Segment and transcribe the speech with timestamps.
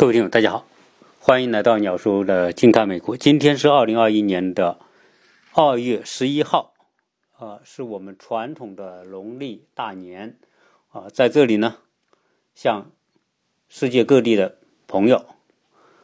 [0.00, 0.66] 各位听友，大家好，
[1.18, 3.18] 欢迎来到鸟叔的金看美国。
[3.18, 4.78] 今天是二零二一年的
[5.52, 6.72] 二月十一号，
[7.36, 10.38] 啊，是我们传统的农历大年，
[10.88, 11.76] 啊，在这里呢，
[12.54, 12.92] 向
[13.68, 15.26] 世界各地的朋友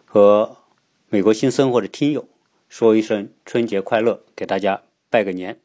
[0.04, 0.58] 和
[1.08, 2.28] 美国新生活的听友
[2.68, 5.58] 说一声春节快乐，给大家拜个年。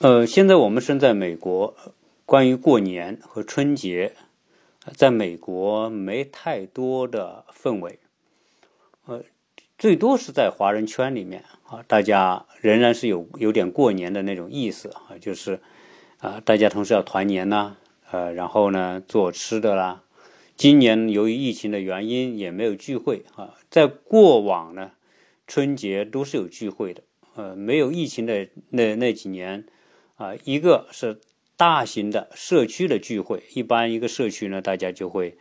[0.00, 1.74] 呃，现在我们身在美国，
[2.26, 4.14] 关于过年和春节。
[4.94, 7.98] 在美国没太多的氛围，
[9.06, 9.24] 呃，
[9.76, 15.60] 最多是在华人圈里面啊，大家仍然是有有点过年的那种意思啊，就是
[16.18, 17.76] 啊，大家同时要团年呐，
[18.10, 20.04] 呃，然后呢做吃的啦。
[20.56, 24.92] 今年由于疫情的原因也没有聚会啊，在过往呢
[25.46, 27.02] 春节都是有聚会的，
[27.34, 29.66] 呃，没有疫情的那那几年
[30.16, 31.20] 啊，一个是。
[31.56, 35.38] 大型的社区的聚会，一般一个社区呢，大家就会，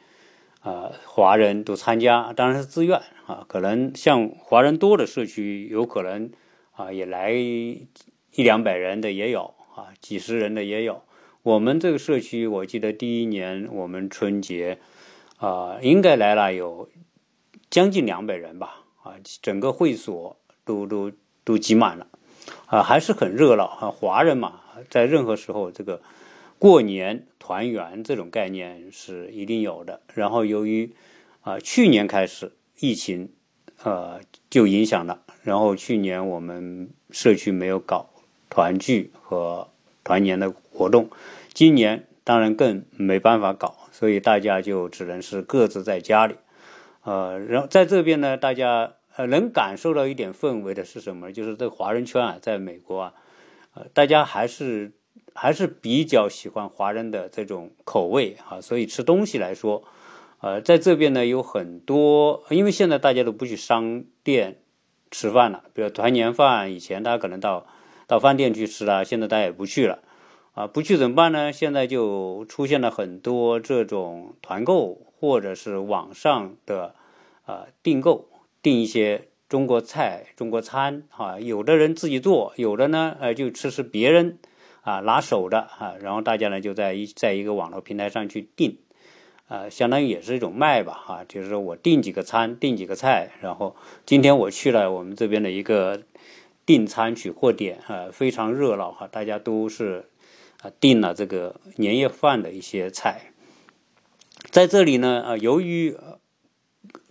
[0.62, 3.44] 啊，华人都参加，当然是自愿啊。
[3.50, 6.32] 可能像华人多的社区，有可能
[6.72, 7.88] 啊也来一
[8.32, 11.04] 两百人的也有啊，几十人的也有。
[11.44, 14.80] 我们这个社区，我记得第一年我们春节
[15.38, 16.90] 啊，应该来了有
[17.70, 21.12] 将近两百人吧，啊，整个会所都都
[21.44, 22.08] 都挤满了，
[22.68, 24.62] 啊，还是很热闹啊，华人嘛。
[24.90, 26.02] 在任何时候，这个
[26.60, 30.02] 过年团圆这种概念是一定有的。
[30.14, 30.94] 然后由于
[31.42, 33.32] 啊去年开始疫情，
[33.84, 35.22] 呃就影响了。
[35.44, 38.10] 然后去年我们社区没有搞
[38.50, 39.70] 团聚和
[40.04, 41.10] 团年的活动，
[41.54, 46.36] 今年当然更没办法搞，所以大家就只能是各自在家里。
[47.04, 51.32] 呃，然后在这边呢，大家呃能感受到一点氛围的是什么呢？
[51.32, 53.14] 就是这华人圈啊，在美国啊。
[53.76, 54.94] 呃，大家还是
[55.34, 59.84] 还是比较喜欢华人的这种口味啊，所以吃东西来说，
[60.40, 64.62] 呃，在这边呢有很多，因为现在大家都不去商店
[65.12, 67.68] 吃饭了，比如团年饭，以前大家可能到
[68.08, 70.00] 到饭店去吃了，现在大家也不去了，
[70.54, 71.52] 啊，不去怎么办呢？
[71.52, 76.96] 现在就出现了很多这种团购或者是网上的
[77.46, 78.30] 啊订购，
[78.62, 79.28] 订一些。
[79.48, 84.40] 中国菜、中国餐，啊，有的人自己做，有的呢，呃，就吃吃别人
[84.82, 88.80] 啊拿手的啊，然后大家呢就在一在一个网络平台上去订，
[89.48, 93.76] 啊，相当于也是一种卖吧，哈，就是说我订几个餐，订几个菜，然后
[94.06, 96.02] 今天我去了我们这边的一个
[96.66, 100.10] 订餐取货点，啊，非常热闹哈，大家都是
[100.64, 103.32] 啊订了这个年夜饭的一些菜，
[104.50, 105.96] 在这里呢，啊，由于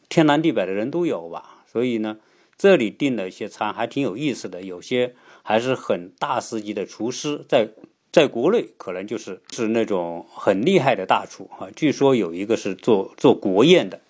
[0.08, 2.16] 天南地北的人都有吧，所以呢。
[2.56, 7.68] 这里订的一些餐还挺有意思的，有些还是很大师级的厨师，在
[8.12, 11.66] 在国内可能就是是那种很厉害的大厨啊。
[11.74, 14.00] 据说有一个是做做国宴的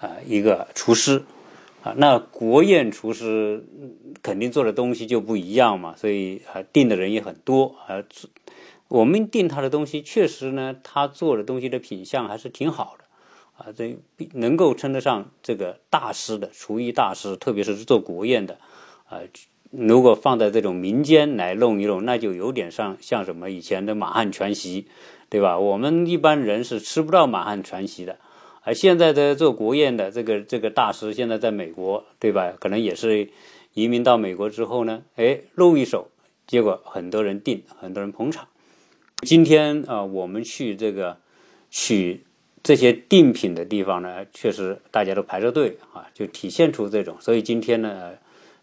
[0.00, 1.22] 啊，一个厨师
[1.84, 1.94] 啊。
[1.96, 3.64] 那国宴厨师
[4.20, 8.02] 肯定做的东西就不一样嘛，所以啊订的人也很多啊。
[8.88, 13.03] 我们订他的东西，确实呢，他做的东西的品相还是挺好的。
[13.56, 13.96] 啊，这
[14.32, 18.58] 能够称得上这个大师的厨艺大师，特别是做国宴的，
[19.08, 19.20] 啊，
[19.70, 24.88] 如果放在这种民间来弄一弄，那就有点像像什么以前的满汉全席，
[25.28, 25.56] 对吧？
[25.56, 28.18] 我们一般人是吃不到满汉全席的，
[28.62, 32.52] 而现在的做国宴的这个这个大师，现在在美国，对吧？
[32.58, 33.30] 可能也是
[33.72, 36.10] 移民到美国之后呢，哎，露一手，
[36.48, 38.48] 结果很多人订，很多人捧场。
[39.22, 41.18] 今天啊，我们去这个
[41.70, 42.24] 取。
[42.64, 47.14] 这些订品的地方呢，确实大家都排着队啊，就体现出这种。
[47.20, 48.12] 所以今天呢，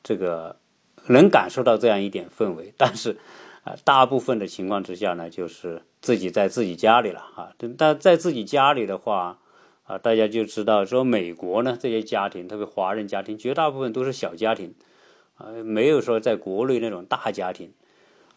[0.02, 0.58] 这个
[1.06, 2.74] 能感受到这样一点氛围。
[2.80, 3.16] 但是
[3.64, 7.54] 啊，大部分的情况之下呢，就是自己在自己家里了啊。
[7.78, 9.38] 但在自己家里的话
[9.84, 14.74] 啊，大家就知道说，美国呢这些家庭，特别华人家庭，绝大部分都是小家庭
[15.36, 17.72] 啊，没有说在国内那种大家庭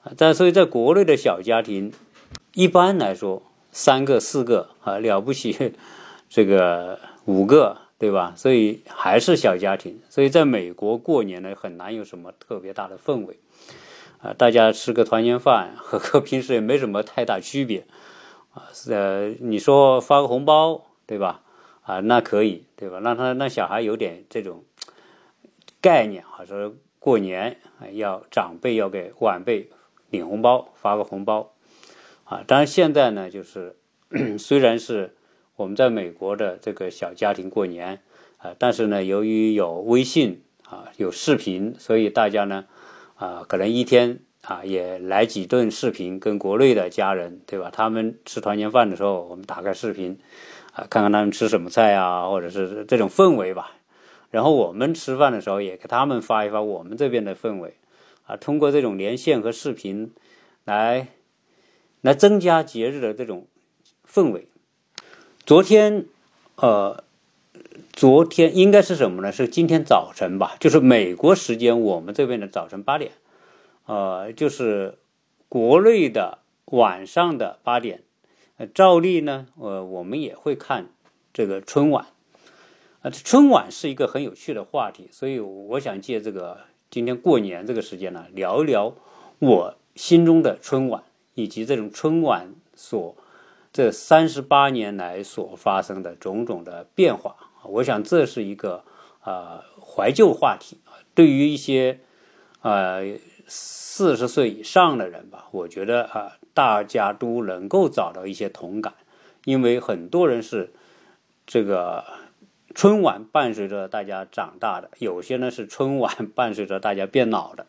[0.02, 0.12] 啊。
[0.19, 1.91] 但所以在国内的小家庭，
[2.52, 3.42] 一般来说。
[3.75, 5.75] 三个四个啊，了不起，
[6.29, 8.32] 这个五个对吧？
[8.37, 10.00] 所以还是小家庭。
[10.09, 13.41] 所以在美国过年呢，很难有什么特别大的氛围
[14.21, 14.32] 啊。
[14.32, 17.85] 大家吃个团圆饭，和平时也没什么太大区别
[18.53, 18.71] 啊。
[18.88, 21.43] 呃，你说发个红包对吧？
[21.82, 23.00] 啊，那可以对吧？
[23.00, 24.62] 让他让小孩有点这种
[25.81, 27.59] 概念啊，说过年
[27.94, 29.69] 要长辈要给晚辈
[30.11, 31.50] 领红包，发个红包。
[32.25, 33.76] 啊，当然现在呢，就是
[34.38, 35.15] 虽然是
[35.56, 38.00] 我们在美国的这个小家庭过年
[38.38, 42.65] 啊，但是呢，由于有微信啊，有视频，所以大家呢
[43.17, 47.71] 啊，可能一天啊也来几顿视频，跟国内的家人对吧？
[47.71, 50.19] 他们吃团年饭的时候，我们打开视频
[50.73, 53.77] 啊，看看他们吃什么菜啊，或者是这种氛围吧。
[54.31, 57.75] 然后我们吃饭的时候也给他们发一发我们这边的氛围，
[58.27, 60.12] 啊，通过这种连线和视频
[60.65, 61.06] 来
[62.05, 63.47] 来增加节日的这种
[64.06, 64.47] 氛围。
[65.47, 66.05] 昨天，
[66.56, 67.03] 呃，
[67.95, 69.33] 昨天应该是什么呢？
[69.33, 70.55] 是今天早晨吧？
[70.61, 73.12] 就是美国时间我们这边的早晨八点，
[73.87, 74.99] 呃，就是
[75.49, 78.03] 国内的晚上的八点。
[78.75, 80.91] 照例呢，呃，我们也会看
[81.33, 82.09] 这个春晚。
[83.01, 86.59] 啊，春晚是一个很有趣的话题，所以我想借这个
[86.91, 88.95] 今天过年这个时间呢，聊一聊
[89.39, 91.03] 我心中的春晚，
[91.34, 93.16] 以及这种春晚所
[93.72, 97.36] 这三十八年来所发生的种种的变化。
[97.64, 98.84] 我想这是一个
[99.20, 100.78] 啊怀旧话题
[101.14, 102.00] 对于一些
[102.62, 103.02] 呃
[103.46, 108.94] 四十岁以上的人吧，我觉得啊大家都能够找到一些同感，
[109.44, 110.72] 因为很多人是
[111.46, 112.04] 这个。
[112.76, 117.66] 春晚伴随着大家长大的，有些呢是春晚伴随着大家变老的，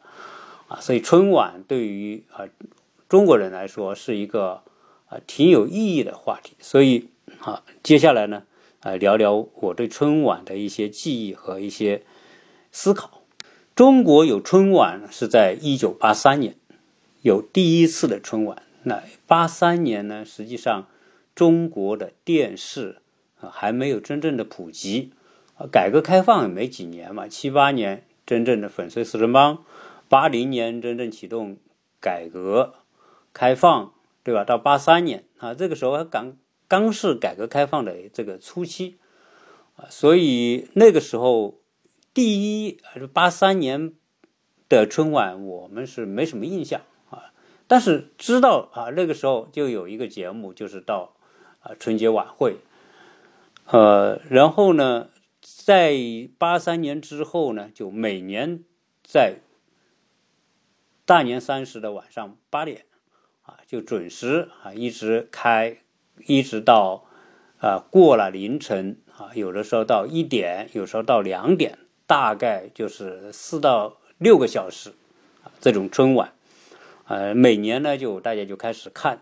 [0.68, 2.50] 啊，所以春晚对于啊
[3.16, 4.64] 中国人来说是一个
[5.06, 6.58] 啊挺有意义的话题。
[6.60, 7.08] 所以
[7.40, 8.44] 啊，接下来呢，
[8.82, 12.04] 啊聊聊我对春晚的一些记忆和一些
[12.74, 13.22] 思考。
[13.74, 16.58] 中国有春晚是在一九八三年
[17.22, 18.64] 有第一次的春晚。
[18.84, 20.88] 那八三年呢，实际上
[21.34, 22.98] 中国的电视
[23.40, 23.50] 啊。
[23.50, 25.14] 还没有真正的普及，
[25.72, 29.64] 改革开放也没几年嘛，七八年真正的粉碎四人帮，
[30.10, 31.56] 八零年真正启动
[32.02, 32.74] 改革
[33.36, 33.94] 开放，
[34.24, 34.46] 对吧？
[34.46, 36.38] 到八三年啊，这个时候刚
[36.70, 38.98] 刚是改革开放的这个初期，
[39.76, 41.60] 啊，所以那个时候
[42.14, 42.80] 第一
[43.12, 43.94] 八三年
[44.70, 46.80] 的春晚我们是没什么印象
[47.10, 47.34] 啊，
[47.68, 51.14] 但是知道啊，那个时候就有一个节目，就是到
[51.60, 52.56] 啊春节晚会。
[53.66, 55.10] 呃，然后呢，
[55.42, 55.94] 在
[56.38, 58.64] 八三年之后呢，就每年
[59.04, 59.40] 在
[61.04, 62.86] 大年三十的晚上八点
[63.46, 65.78] 啊，就准时啊，一直开，
[66.26, 67.06] 一直到
[67.60, 74.92] 啊过了凌晨啊，有的时候到一点，有时候到两点，大概就是四到六个小时
[75.44, 76.34] 啊，这种春晚，
[77.08, 79.22] 呃，每年呢就大家就开始看，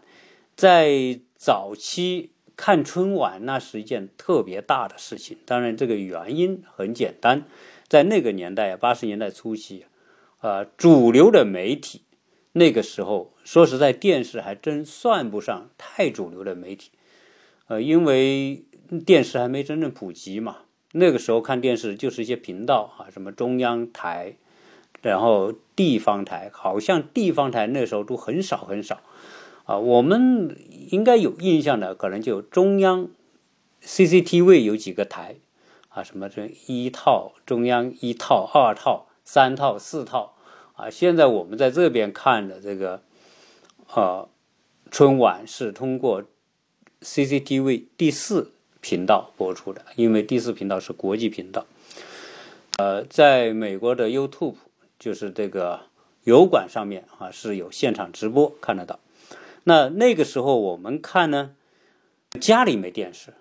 [0.55, 2.31] 在早期。
[2.55, 7.45] 看春晚那是一件特别大的事情，当然这个原因很简单，
[7.87, 9.87] 在那个年代八十年代初期，
[10.37, 12.03] 啊，主流的媒体
[12.51, 16.91] 那个时候说实在，电视还真算不上太主流的媒体，
[17.67, 18.63] 呃，因为
[19.05, 20.57] 电视还没真正普及嘛。
[20.93, 24.35] 那个时候看电视就是一些频道啊，什么中央台，
[25.01, 29.01] 然后地方台，好像地方台那时候都很少很少。
[29.65, 30.57] 啊，我们
[30.89, 33.07] 应该有印象的，可能就中央
[33.81, 35.37] CCTV 有几个台，
[35.89, 40.35] 啊，什么这一套中央一套、二套、三套、四套，
[40.73, 43.01] 啊，现在我们在这边看的这个，
[43.95, 44.27] 呃，
[44.89, 46.23] 春晚是通过
[47.01, 48.51] CCTV 第四
[48.81, 51.67] 频道播出的，因为第四频道是国际频道，
[52.79, 54.55] 呃，在美国的 YouTube
[54.97, 55.81] 就是这个
[56.23, 58.99] 油管上面啊是有现场直播看得到。
[59.65, 61.51] 那那个时候我们看呢，
[62.41, 63.35] 家里没电视，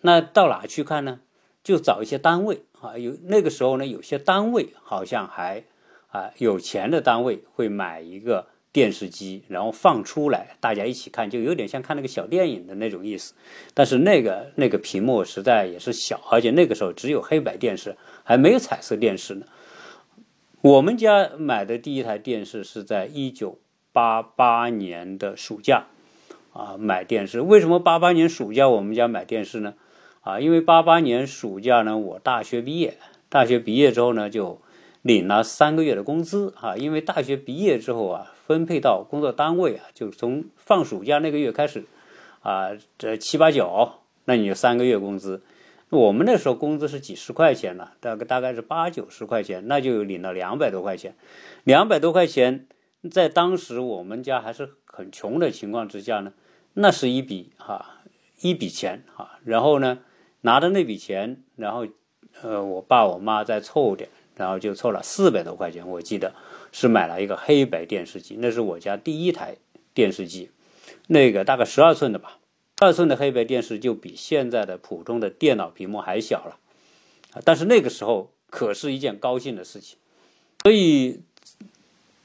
[0.00, 1.20] 那到哪去看呢？
[1.62, 5.64] 就找一些单位啊，有那个时候呢，有些单位好像还
[6.08, 13.34] 啊有钱的单位会买一个电视机，然后放出来，大家一起看，就有点像看那个小电影的那种意思。
[13.74, 19.46] 但是那个那个屏幕实在也是小，而且那个时候只有黑白电视，还没有彩色电视呢。
[20.62, 23.58] 我们家买的第一台电视是在一九。
[23.92, 25.86] 八八年的暑假，
[26.52, 27.40] 啊，买电视。
[27.40, 29.74] 为什么八八年暑假我们家买电视呢？
[30.20, 32.98] 啊，因为八八年暑假呢，我大学毕业，
[33.28, 34.62] 大学毕业之后呢，就
[35.02, 36.76] 领了三个月的工资啊。
[36.76, 41.84] 因为大学毕业之后啊，分配到工作单位啊，就从放暑假那个月开始，
[42.42, 43.92] 啊，这七八九，
[44.24, 45.44] 那你就三个月工资。
[45.88, 51.14] 我们那时候工资是几十块钱呢，大概大概是八九十块钱，那就领了两百多块钱，
[51.62, 52.66] 两百多块钱。
[53.08, 56.32] 在当时我们家还是很穷的情况之下呢，
[56.74, 58.00] 那是一笔哈
[58.40, 60.00] 一笔钱哈，然后呢
[60.40, 61.86] 拿着那笔钱，然后
[62.42, 66.34] 呃我爸我妈再凑点，然后就凑了四百多块钱，我记得
[66.72, 69.56] 是买了一个黑白电视机，那是我家第一台
[69.94, 70.50] 电视机，
[71.06, 72.38] 那个大概十二寸的吧，
[72.78, 76.58] 二寸的黑白电视就比现在的普通的电脑屏幕还小了，
[77.44, 79.98] 但是那个时候可是一件高兴的事情，
[80.62, 81.20] 所以。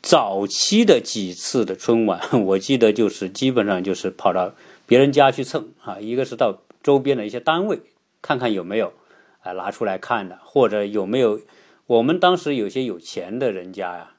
[0.07, 4.53] 早期的几次的春晚， 我记得就是基本上就是跑到
[4.85, 7.79] 别人家去蹭啊，一个是到周边的一些单位，
[8.21, 8.93] 看看有没有
[9.41, 11.41] 啊拿出来看的，或者有没有
[11.87, 14.11] 我们当时有些有钱的人家呀，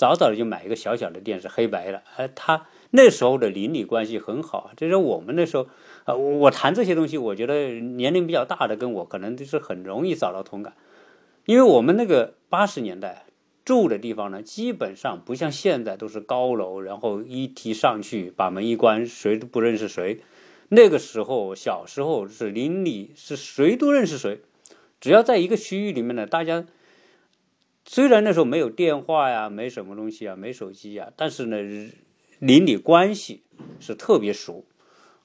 [0.00, 5.66] 早早的就买一个小小的电视，黑白的，哎，他那时候的邻里关系很好，就是我们那时候
[6.06, 10.72] 呃，我谈这些东西，我觉得年龄比较大的跟我可能就是很容易找到同感，
[11.44, 13.26] 因为我们那个八十年代。
[13.62, 20.22] 住的地方呢，基本上不像现在都是高楼，然后一提上去，把门一关，谁都不认识谁。
[20.70, 24.40] 那个时候，小时候是邻里是谁都认识谁，
[24.98, 26.64] 只要在一个区域里面呢，大家
[27.92, 31.56] 虽然那时候没有电话呀，没什么东西啊，没手机呀，但是呢，
[32.38, 33.42] 邻里关系
[33.80, 34.64] 是特别熟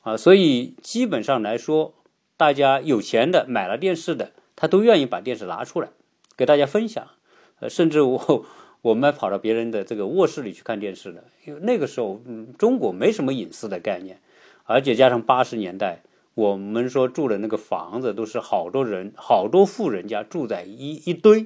[0.02, 1.94] 啊，所以基本上来说，
[2.36, 5.90] 大家有钱的买了电视的，他都愿意把电视拿出来
[6.36, 7.08] 给大家分享。
[7.60, 8.46] 呃，甚至我
[8.82, 12.20] 我们还跑到别人的这个卧室里去看电视的，因为那个时候，
[12.58, 14.20] 中国没什么隐私的概念，
[14.64, 16.02] 而且加上八十年代，
[16.34, 21.46] 我们说住的那个房子都是好多人、好多户人家住在一一堆，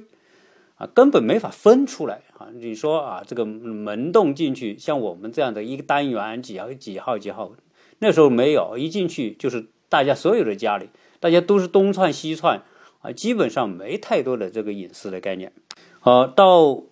[0.80, 2.48] 啊，根本没法分出来啊。
[2.54, 7.52] 你说啊，这个门洞进去，像我们这样的一个单元几号几号几号，
[7.98, 10.88] 那时候没有，一进去就是大家所有的家里，
[11.20, 12.62] 大家都是东窜西窜
[13.02, 15.52] 啊，基本上没太多的这个隐私的概念。
[16.00, 16.84] 好，到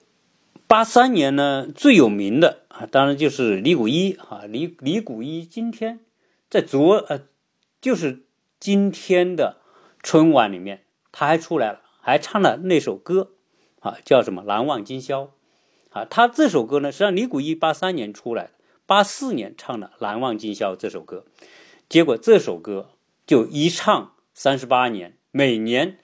[0.66, 6.00] 八三年呢，最有名的啊，当然就是李谷一啊，李李谷一今天
[6.50, 7.22] 在昨呃，
[7.80, 8.24] 就是
[8.60, 9.56] 今天的
[10.02, 13.30] 春晚里面，他还出来了，还唱了那首歌
[13.80, 15.22] 啊，叫什么《难忘今宵》
[15.90, 16.04] 啊。
[16.04, 18.50] 他这首歌呢，实际上李谷一八三年出来的，
[18.86, 21.24] 八四年唱的《难忘今宵》这首歌，
[21.88, 22.90] 结果这首歌
[23.26, 25.98] 就一唱三十八年，每年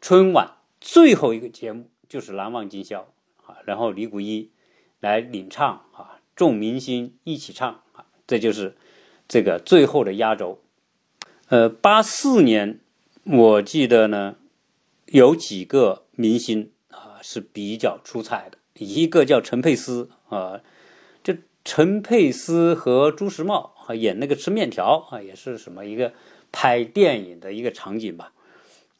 [0.00, 1.90] 春晚最后一个节目。
[2.08, 3.12] 就是难忘今宵
[3.44, 4.52] 啊，然后李谷一
[5.00, 8.76] 来领唱啊，众明星一起唱啊，这就是
[9.26, 10.62] 这个最后的压轴。
[11.48, 12.78] 呃，八四年
[13.24, 14.36] 我记得呢，
[15.06, 16.70] 有几个明星
[17.28, 20.60] 是比较出彩的，一个叫陈佩斯啊，
[21.24, 26.12] 这陈佩斯和朱时茂啊演那个吃面条啊，也是什么一个
[26.52, 28.32] 拍电影的一个场景吧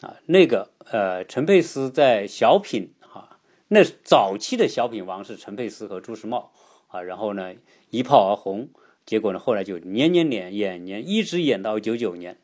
[0.00, 3.38] 啊，那个呃陈佩斯在小品啊。
[3.68, 6.50] 那早期的小品王是陈佩斯和朱时茂
[6.88, 7.54] 啊，然后呢
[7.90, 8.68] 一炮而红，
[9.04, 12.36] 结果呢后来就年年演演年，一直演到九九年，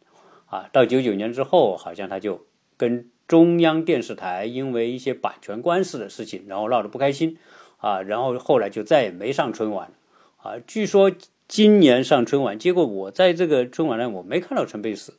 [0.47, 2.47] 啊，到九九年之后，好像他就
[2.77, 7.39] 跟中央电视台因为一些版权官司的事情，然后闹得不开心，
[7.79, 9.93] 啊，然后后来就再也没上春晚，
[10.39, 11.11] 啊，据说
[11.49, 15.15] 今年上春晚，结果我在这个春晚上我没看到陈佩斯，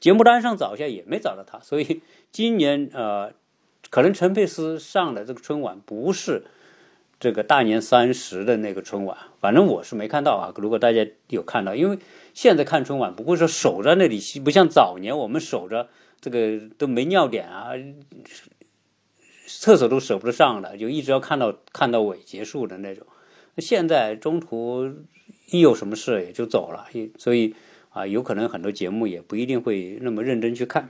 [0.00, 3.32] 节目单上找一下也没找到他，所以今年呃。
[3.90, 6.44] 可能陈佩斯上的这个春晚不是
[7.20, 10.54] 这个大年三十的那个春晚，反正我是没看到啊。
[10.56, 11.98] 如果大家有看到，因为
[12.32, 15.90] 现在看春晚不会说守在那里，不像早年我们守着
[16.22, 17.72] 这个都没尿点啊，
[19.46, 23.06] 厕所都舍不得上的，就一直要看到看到尾结束的那种。
[23.58, 24.90] 现在中途
[25.50, 26.86] 一有什么事也就走了，
[27.18, 27.54] 所以
[27.90, 30.88] 啊，有可能很多节目也不一定会那么认真去看。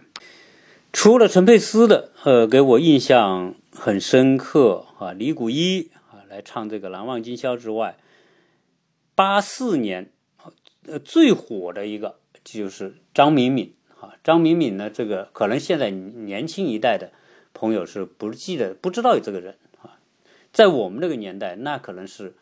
[0.93, 7.97] 除了陈佩斯的，呃，给我印象很深刻啊，李谷一啊来唱这个《难忘今宵》之外，
[9.15, 10.13] 八四年
[10.87, 17.13] 呃最火的一个就是张敏敏啊，张敏敏呢，这个可能现在年轻一代的
[17.55, 19.97] 朋友是不记得不知道有这个人啊，
[20.53, 22.35] 在我们那个年代，那可能是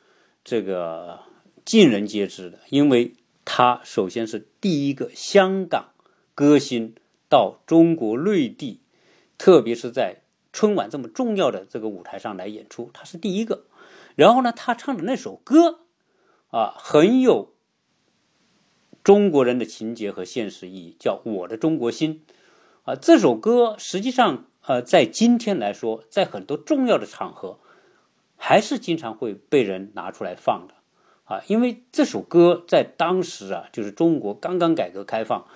[0.42, 1.20] 这个
[1.64, 3.12] 尽人皆知的，因为
[3.44, 5.90] 他首先是第一个香港
[6.34, 6.94] 歌星。
[7.30, 8.80] 到中国内地，
[9.38, 13.66] 特别是在春晚这么重要的这个舞台上来演出，他是第一个。
[14.16, 15.82] 然后呢，他唱的那首歌
[16.50, 17.52] 啊，很有
[19.02, 22.22] 中国人的情节和现实意义，叫《我的中国心》
[22.90, 22.94] 啊。
[22.94, 27.58] 这首歌实际上呃，在今天来说，在很多重要的场合，
[28.36, 30.74] 还是经常会被人拿出来放的
[31.24, 31.42] 啊。
[31.46, 35.46] 因为这首歌在当时啊，就是中国刚刚改革开放。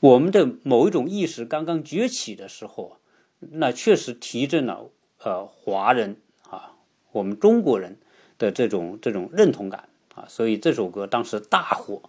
[0.00, 2.98] 我们的某一种意识刚刚崛起的时候，
[3.38, 4.90] 那确实提振了
[5.22, 6.20] 呃华人
[6.50, 6.72] 啊，
[7.12, 7.98] 我们中国人
[8.36, 12.02] 的这种这种认同感啊，所以这首歌当时大火，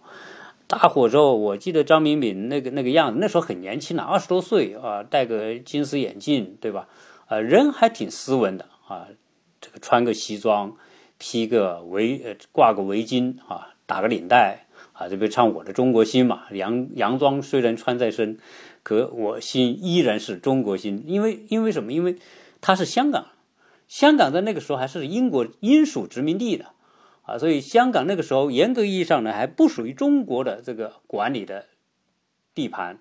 [0.68, 6.88] 大火之后，我记得张明敏那个那个样子，那时候很年轻了，二十多岁啊，戴个金丝眼镜，对吧？
[7.26, 9.06] 啊，人还挺斯文的啊，
[9.60, 10.76] 这个穿个西装，
[11.18, 14.66] 披个围呃挂个围巾啊，打个领带。
[14.92, 18.38] 啊，这边唱我的中国心嘛，洋洋装虽然穿在身，
[18.82, 21.04] 可我心依然是中国心。
[21.06, 21.92] 因为因为什么？
[21.92, 22.16] 因为
[22.62, 23.26] 他是香港，
[23.86, 26.64] 香港在那个时候还是英国英属殖民地的
[27.26, 31.66] 啊，所以香港那个时候严格意义上呢还不属于中国的这个管理的
[32.54, 32.98] 地盘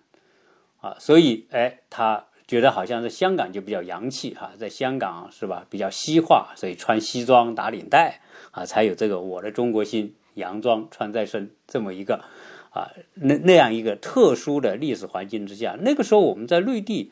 [0.81, 12.23] 啊，所以哎，他觉得好像是香港就比较洋气哈，在香港是吧，比较西化，所以穿西装打领带啊，才有这个我的中国心，洋装穿在身这么一个
[12.71, 17.11] 啊，那那样一个特殊的历史环境之下，那个时候我们在内地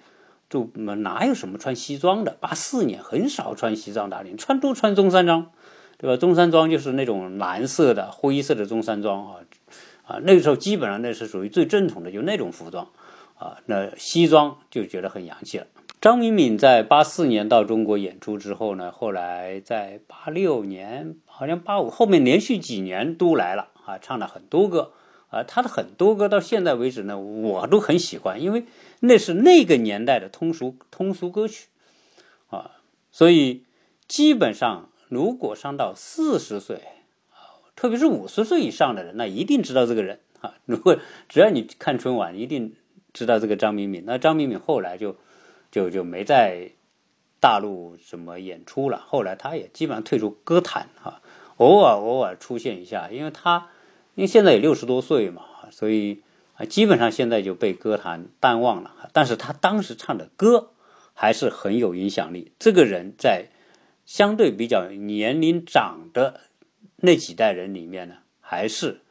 [0.50, 2.38] 就哪有什么穿西装的？
[2.40, 5.52] 八四年很少穿西装打领，穿都穿中山装，
[6.04, 6.18] 对吧？
[6.18, 9.36] 中山装就是那种蓝色的、灰色的中山装啊。
[10.06, 12.90] 啊，那个时候基本上那是属于最正统的，就那种服装，
[13.36, 15.68] 啊，那西装就觉得很洋气了。
[16.02, 24.92] 张敏敏在八四年到中国演出之后呢，后来在八六年，好像八五后面连续几年都来了啊，唱了很多歌，
[25.30, 28.66] 啊，他的很多歌到现在为止呢，我都很喜欢，因为
[29.00, 31.68] 那是那个年代的通俗通俗歌曲，
[32.50, 32.72] 啊，
[33.10, 33.64] 所以
[34.06, 36.78] 基本上如果上到四十岁。
[37.30, 37.38] 啊
[37.76, 40.54] 特别是五十岁以上的人，那一定知道这个人啊。
[40.66, 40.96] 如果
[41.28, 42.76] 只要你看春晚，一定
[43.14, 44.04] 知道这个张敏敏。
[44.06, 45.18] 那张敏敏后来就
[45.72, 46.70] 就就没在
[47.40, 51.22] 大陆什么演出了，后来他也基本上退出歌坛哈，
[51.58, 53.70] 偶尔偶尔出现一下，因为他
[54.14, 55.42] 因为现在也六十多岁嘛，
[55.72, 56.22] 所以
[56.54, 59.10] 啊，基本上现在就被歌坛淡忘了。
[59.12, 60.70] 但是他当时唱的歌
[61.16, 62.52] 还是很有影响力。
[62.60, 63.48] 这个人在
[64.06, 66.42] 相对比较年龄长的。
[67.06, 69.02] 那几代人里面呢，还是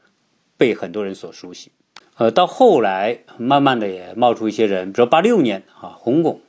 [0.56, 1.72] 被很多人所熟悉。
[2.16, 6.40] 呃，到后来慢慢的也冒出一些人，比如八六年啊，洪巩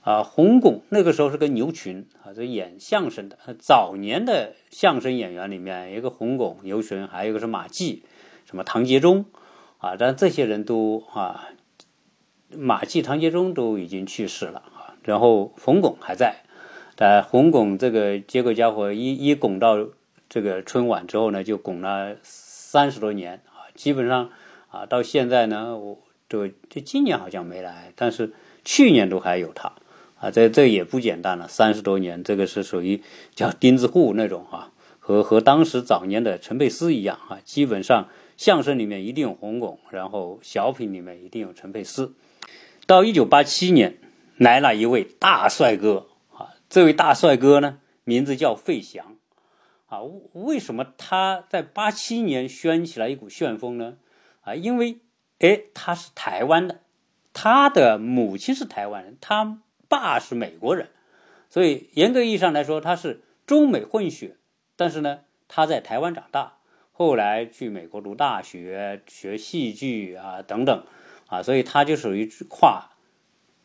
[0.00, 3.38] 啊，洪巩那个时候是跟牛群啊，这演相声的。
[3.60, 8.04] 早年的相声演员里面，一个洪巩、牛群，还有一个是马季，
[8.44, 9.24] 什么唐杰忠
[9.78, 11.48] 啊，但这些人都啊，
[12.50, 16.42] 马季、唐杰忠都已经去世了啊，然后洪巩还在。
[17.02, 19.88] 呃，红拱这个接个家伙一一拱到。
[20.28, 24.30] 这个春晚之后呢，就拱了三十多年啊，基本上
[24.70, 28.32] 啊，到现在呢，我这这今年好像没来，但是
[28.64, 29.72] 去年都还有他
[30.18, 33.02] 啊，这这也不简单了，三十多年，这个是属于
[33.34, 42.14] 叫 钉子户那种啊，和和当时早年的陈佩斯一样啊，基本上相声里面一定有红拱，然后小品里面一定有陈佩斯。
[42.86, 43.98] 到一九八七年
[44.38, 46.06] 来了一位大帅哥，
[46.72, 49.18] 这位大帅哥呢，名字叫费翔。
[49.88, 50.00] 啊，
[50.32, 53.98] 为什么他在八七年掀起来一股旋风呢？
[54.40, 54.96] 啊，因为，
[55.40, 56.80] 哎，他是台湾的，
[57.34, 60.88] 他的母亲是台湾人，他爸是美国人，
[61.50, 64.38] 所以严格意义上来说，他是中美混血。
[64.74, 66.56] 但是呢，他在台湾长大，
[66.92, 70.86] 后来去美国读大学，学戏剧啊等等，
[71.26, 72.92] 啊，所以他就属于跨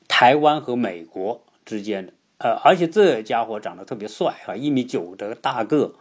[0.09, 2.11] 台湾和美国之间的。
[2.39, 5.93] 呃，而且这家伙长得特别帅啊，一米九的大个。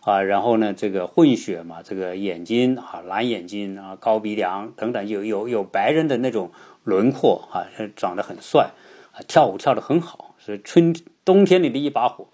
[0.00, 6.52] 啊，然后呢，这个混血嘛，这个眼睛啊，蓝眼睛啊，高鼻梁等等，有有有白人的那种
[6.84, 8.70] 轮廓啊，长得很帅
[9.10, 10.94] 啊，跳舞跳得很好，是春
[11.24, 12.28] 冬天里的一把火。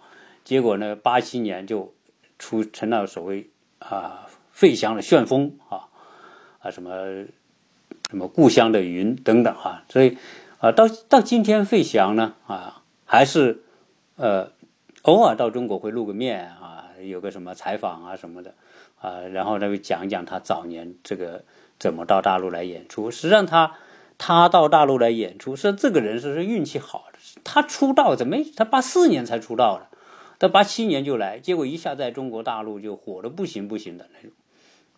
[0.45, 1.95] 结果呢，八七年就
[2.38, 5.88] 出成了所谓啊费翔的旋风啊
[6.59, 7.25] 啊什么
[8.11, 10.19] 什么故乡的云等等啊，所以
[10.59, 12.82] 啊到到今天费翔呢啊
[13.12, 13.62] 还是
[14.16, 14.53] 呃
[15.03, 16.88] 偶尔到中国会露个面啊。
[17.03, 18.55] 有个什么采访啊什么的，
[18.98, 21.44] 啊，然后那个讲讲他早年这个
[21.79, 23.11] 怎么到大陆来演出。
[23.11, 23.75] 实际上他
[24.16, 27.11] 他到大陆来演出，是这个人是是运气好。
[27.44, 29.88] 他出道怎么他八四年才出道的，
[30.38, 34.31] 他八七年就来，结果一下在中国大陆就火的不行不行的那种。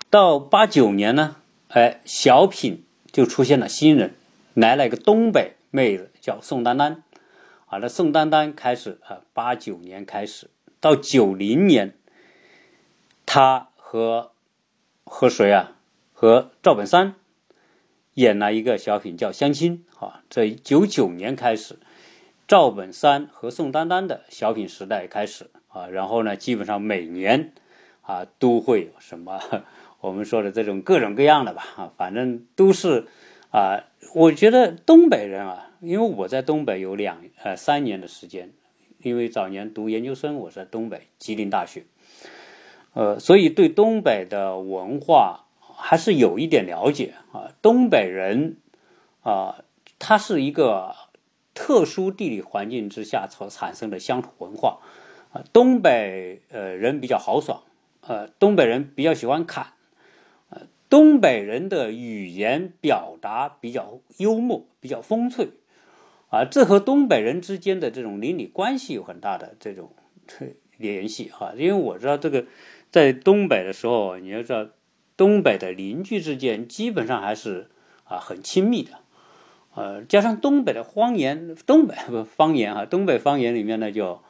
[0.09, 1.37] 到八九年呢，
[1.69, 4.15] 哎，小品就出现了新人，
[4.55, 7.03] 来了一个东北妹子叫宋丹丹，
[7.75, 10.49] 啊，那宋丹丹开始啊，八九年开始。
[10.81, 11.95] 到九零年，
[13.27, 14.31] 他和
[15.03, 15.73] 和谁啊？
[16.13, 17.17] 和赵本山
[18.15, 20.23] 演了一个小品叫《相亲》啊。
[20.31, 21.81] 这九九年开始，
[22.47, 25.89] 赵本山和宋丹丹的小品时代开始啊。
[25.89, 27.53] 然后呢，基本上每年
[28.03, 29.41] 啊都会有什么
[29.99, 33.09] 我们说的这种各种各样的吧啊，反正都是
[33.51, 33.83] 啊。
[34.15, 38.53] 我觉得东北人啊，因为我在东北有两呃三年的时间。
[39.03, 41.85] 因为早年读研究生，我在东北吉林大学，
[42.95, 47.53] 呃，所以对东北的文化还是有一点了解啊。
[47.61, 48.57] 东北人
[49.21, 49.63] 啊，
[49.99, 50.95] 他是一个
[51.53, 54.79] 特殊地理环境之下所产生的乡土文化
[55.35, 55.45] 啊。
[55.53, 57.63] 东北呃人比较豪爽，
[58.01, 59.75] 呃，东北人比较喜欢侃，
[60.49, 65.51] 呃，东北人的语言表达比较幽默，比较风趣。
[66.35, 69.93] 啊，这和东北人之间的这种邻里关系有很大的这种
[70.79, 72.45] 联系啊，因为我知道这个
[72.91, 74.67] 在东北的时候，你要知道
[75.17, 77.71] 东北的邻居之间基本上还是
[78.03, 78.91] 啊很亲密的
[79.77, 84.21] 呃，加上东北的方言，东北不方言啊，东北方言里面呢就，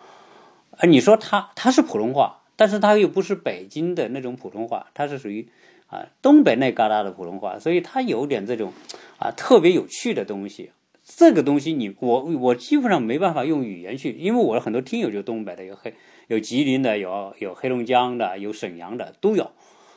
[0.73, 5.49] 啊，你说它它是普通话，但是它又不是北京的那种普通话，它是属于
[5.87, 8.75] 啊东北那旮旯的普通话，所以它有点这种
[9.19, 10.71] 啊特别有趣的东西。
[11.05, 15.93] 这个东西你我我基本上没办法用语言去，因为我的很多听友就东北的，有黑
[16.29, 19.51] 有吉林的，有有黑龙江的，有沈阳的都有，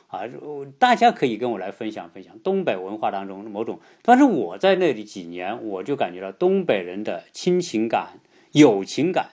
[0.08, 0.24] 啊，
[0.78, 3.80] 大家可以跟我来分享分享东北文化当中某种。
[4.02, 8.20] 但是我在那里几年，我就感觉到东北人的亲情感、
[8.52, 9.30] 友情感，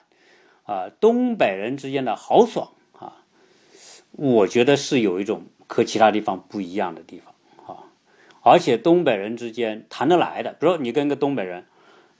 [0.63, 3.25] 啊，东北人之间的豪爽啊，
[4.13, 7.34] 我觉得是有一种和其他地方不一样的地方。
[8.47, 11.65] 而且东北人之间谈得来的，比如说你跟个东北人，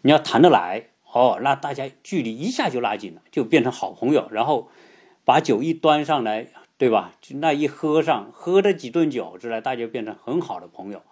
[0.02, 4.28] 你要谈得来哦，那大家距离一下就拉近了，就变成好朋友。
[4.32, 4.68] 然后
[5.24, 6.48] 把酒一端上来，
[6.80, 7.14] 对吧？
[7.36, 11.04] 那一喝上，喝了几顿酒之类，大家变成很好的朋友。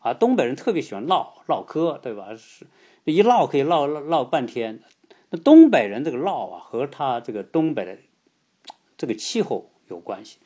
[0.00, 2.28] 啊，东北人特别喜欢唠唠嗑，对吧？
[2.34, 2.66] 是
[3.04, 4.80] 一唠可以唠唠唠半天。
[5.28, 7.98] 那东北人这个唠啊，和他这个东北的
[8.96, 10.38] 这个气候有关系。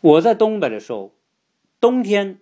[0.00, 1.12] 我在东北的时候，
[1.80, 2.38] 冬天。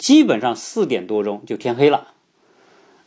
[0.00, 2.14] 基本上四点多钟就天黑了，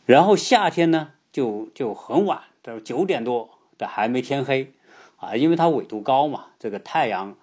[0.06, 4.72] 然后夏天呢就就很晚，到九点多的还没天黑，
[5.16, 7.36] 啊，因为它纬度高嘛，这个太阳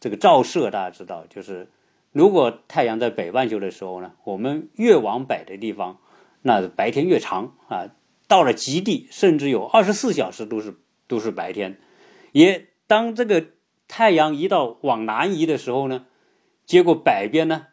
[0.00, 1.68] 这个照射大家知道，就是
[2.12, 5.98] 如果太阳在北半球的时候呢，我们越往北的地方，
[6.40, 7.90] 那白天越长啊，
[8.26, 11.78] 到了极地甚至有二十四小时都是都是白天，
[12.32, 13.48] 也当这个
[13.86, 16.06] 太阳移到往南移的时候呢，
[16.64, 17.66] 结果北边呢。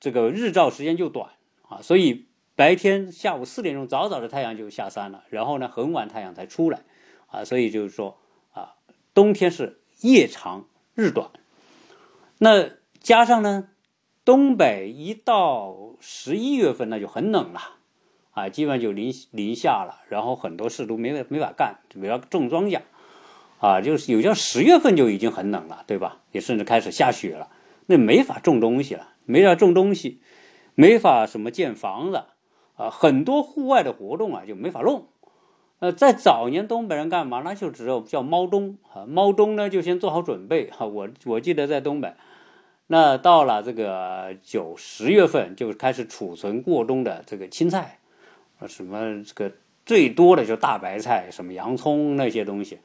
[0.00, 1.28] 这个日照时间就短
[1.68, 6.80] 啊，所以白天下午四点钟早早的太阳就下山了，然后呢很晚太阳才出来，
[7.26, 8.18] 啊，所以就是说
[8.52, 8.74] 啊，
[9.14, 11.30] 冬天是夜长日短，
[12.38, 13.68] 那加上呢，
[14.24, 17.60] 东北一到十一月份那就很冷了，
[18.32, 22.80] 啊，基本上就零零下了，然后很多事都没没法干，比如种庄稼，
[23.58, 26.20] 啊，就是有叫十月份就已经很冷了，对吧？
[26.32, 27.48] 也甚至开始下雪了，
[27.86, 29.08] 那没法种东西了。
[29.30, 30.20] 没法种东西，
[30.74, 32.24] 没法什么建房子
[32.74, 35.06] 啊，很多户外的活动啊就没法弄。
[35.78, 37.40] 呃，在早年东北人干嘛？
[37.42, 40.84] 那就只有叫猫冬啊，猫冬呢就先做好准备哈。
[40.84, 42.12] 我我记得在东北，
[42.88, 47.98] 那到了这个九十月份就开始储存过冬的这个青菜，
[48.58, 49.54] 啊，什么这个
[49.86, 52.80] 最多的就大白菜，什么洋葱那些东西。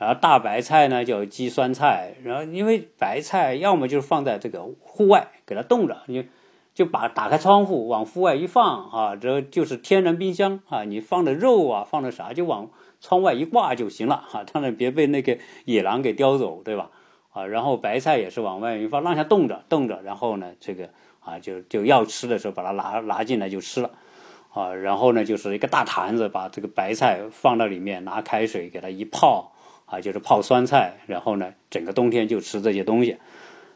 [0.00, 6.26] 然后大白菜呢叫鸡酸菜，然后因为白菜要么就是放在这个户外给它冻着，你
[6.72, 15.36] 就把打开窗户往户外一放啊，这就是天然冰箱啊，你放的肉啊放的啥就往窗外一挂就行了哈，当然别被那个
[15.66, 16.88] 野狼给叼走，对吧？
[17.32, 20.88] 啊，然后白菜也是往外一放，让它冻着冻着，然后呢这个
[21.20, 23.90] 啊就就要吃的时候把它拿拿进来就吃了，
[24.54, 29.52] 啊，然后呢就是一个大坛子把这个白菜放到里面，拿开水给它一泡。
[29.90, 33.18] 啊，就是泡酸菜，然后呢，整个冬天就吃这些东西。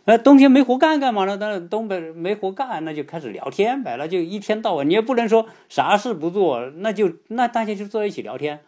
[0.05, 1.37] 那冬天没活干干嘛呢？
[1.41, 3.97] 那东北没活干，那就开始聊天呗。
[3.99, 8.61] 那就一天到晚，你也不能说啥事不做，那就那大家就坐在一起聊天。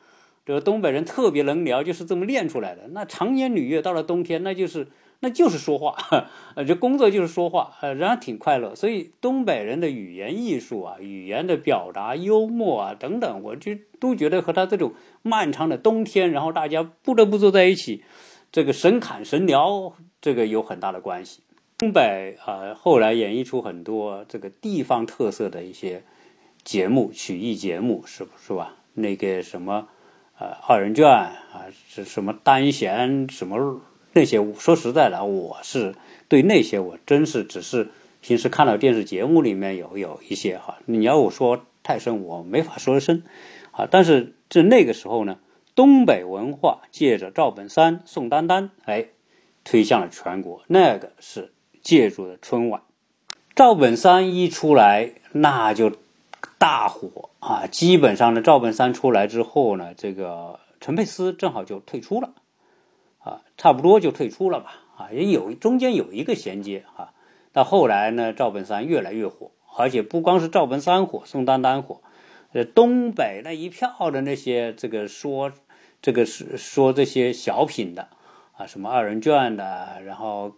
[0.45, 2.83] 这个东北人特别能聊，就是这么练出来的。
[2.91, 4.89] 那长年累月到了冬天，那就是。
[5.21, 5.97] 那就是说话，
[6.55, 8.75] 呃，这工作就是说话，呃，然后挺快乐。
[8.75, 18.05] 所以东北人的语言艺术啊，语言的表达、幽默啊等等，我就都觉得和他这种漫长的冬天，然后大家不得不坐在一起，
[18.53, 21.41] 这个神侃神聊，这个有很大的关系。
[21.79, 26.03] 东北啊，后来演绎出很多这个地方特色的一些
[26.63, 28.77] 节目、曲艺节目，是不是吧？
[28.95, 29.89] 那个什么，
[30.39, 33.81] 呃，二人转啊，是什么单弦什么。
[34.17, 35.95] 那些说实在的，我是
[36.27, 37.91] 对那些我真是只是
[38.23, 43.25] 平时看到电视节目里面有有一些哈，你要我说太深，我没法说深
[43.73, 43.87] 啊。
[43.91, 45.37] 但是这那个时候呢，
[45.75, 49.09] 东北文化借着赵本山、宋丹丹，哎，
[49.65, 50.63] 推向了全国。
[50.67, 51.53] 那个是
[51.83, 52.81] 借助的春晚，
[53.55, 55.93] 赵本山一出来，那就
[56.57, 57.67] 大火啊。
[57.67, 62.31] 基本上呢，赵本山出来之后呢，这个陈佩斯正好就退出了。
[63.27, 64.85] 啊，差不多就退出了吧。
[64.97, 67.12] 啊，也有中间有一个衔接啊。
[67.53, 72.01] 到后来呢，赵本山越来越火，而且不光是赵本山火，宋丹丹火，
[72.53, 75.53] 呃，东北那一票的那些这个说
[76.01, 78.09] 这个是说这些小品的
[78.57, 80.57] 啊，什么二人转的，然后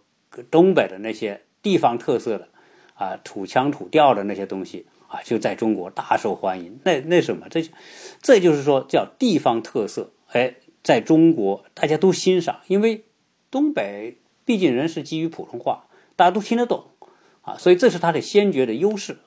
[0.51, 2.49] 东北的那些地方特色的
[2.93, 6.79] 啊，土腔土调的那些东西啊，就在中国大受欢迎。
[6.83, 7.61] 那那什么，这
[8.21, 10.53] 这就是说叫地方特色，哎。
[10.89, 13.03] 在中国，大家都欣赏，因为
[13.51, 16.85] 东北毕竟人是基于普通话，大家都听得懂
[17.43, 19.17] 啊，所以这是它的先决的优势。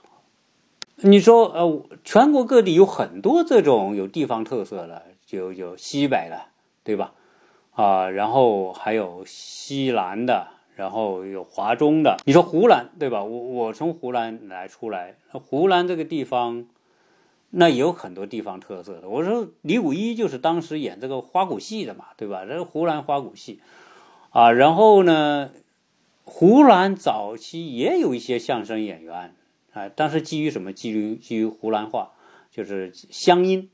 [0.97, 6.47] 你说呃，全国各地有很多这种有地方特色的，就有西北的，
[6.83, 7.13] 对吧？
[7.75, 12.17] 啊，然后还有西南的，然后有华中的。
[12.27, 13.23] 你说湖南，对吧？
[13.23, 16.67] 我我从湖南来出来，湖南这个地方，
[17.55, 19.09] 那也有很多地方特色的。
[19.09, 22.47] 我说李谷一就是当时演这个花鼓戏的嘛，对吧？
[22.47, 23.61] 这是湖南花鼓戏
[24.31, 24.51] 啊。
[24.51, 25.51] 然后呢，
[26.25, 29.35] 湖南早期也有一些相声演员。
[29.75, 30.73] 啊，当时基于什么？
[30.73, 32.13] 基于基于湖南话，
[32.51, 33.71] 就是乡音，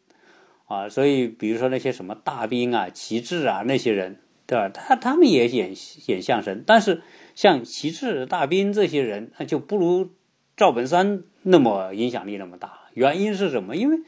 [0.66, 4.68] 啊，所以比如说那些什么大兵啊、旗帜啊那些人，对吧？
[4.68, 5.74] 他他们也演
[6.06, 7.02] 演相声，但是
[7.34, 10.10] 像旗帜、大兵这些人，那就不如
[10.56, 12.87] 赵本山那么影响力那么大。
[12.98, 13.76] 原因是什么？
[13.76, 14.00] 因为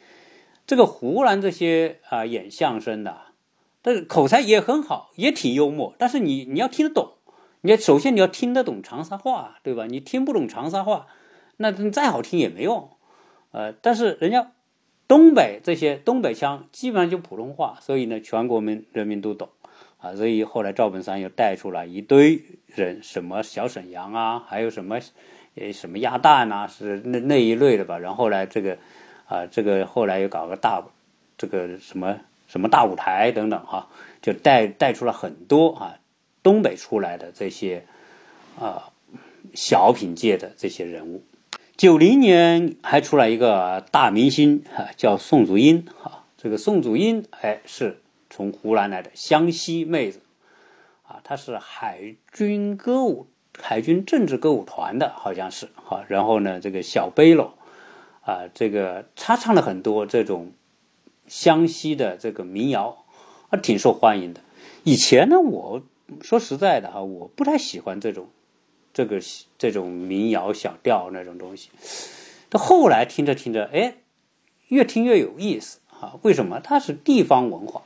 [0.67, 3.17] 这个湖南这些啊演相声的，
[3.81, 7.13] 但是口才也很好，也挺幽默，但是你你要听得懂，
[7.63, 9.87] 你要首先你要听得懂长沙话，对吧？
[9.87, 11.07] 你听不懂长沙话。
[11.63, 12.89] 那再好听也没用，
[13.51, 14.53] 呃，但是人家
[15.07, 19.51] 东北这些东北腔基本上就普通话，所以呢，全国民人民都懂
[19.99, 20.15] 啊。
[20.15, 24.99] 所以后来赵本山又带出来一堆人，什么小沈阳啊，还有什么
[25.55, 27.99] 呃什么鸭蛋啊，是那那一类的吧。
[27.99, 28.79] 然后来这个
[29.27, 30.83] 啊，这个后来又搞个大
[31.37, 33.89] 这个什么什么大舞台等等哈，
[34.21, 35.99] 就带带出了很多啊
[36.43, 37.85] 东北出来的这些
[38.59, 38.91] 啊
[39.55, 41.23] 小品界的这些人物。
[41.77, 46.25] 九零年还出来一个大明星哈，叫宋祖英哈。
[46.37, 50.21] 这个宋祖英哎，是从湖南来的湘西妹子
[51.07, 53.27] 啊，她是海军歌舞、
[53.63, 56.05] 海军政治歌舞团的，好像是哈。
[56.09, 57.51] 然后呢，这个小背篓
[58.23, 60.53] 啊，这个他唱了很多这种
[61.27, 63.05] 湘西的这个民谣
[63.51, 64.41] 啊，挺受欢迎的。
[64.85, 65.83] 以前呢，我
[66.21, 68.29] 说实在的哈，我不太喜欢这种。
[68.93, 69.21] 这个
[69.57, 71.71] 这种民谣小调那种东西，
[72.49, 73.99] 到后来听着听着，哎，
[74.67, 76.19] 越听越有意思啊！
[76.23, 76.59] 为什么？
[76.59, 77.83] 它是地方文化，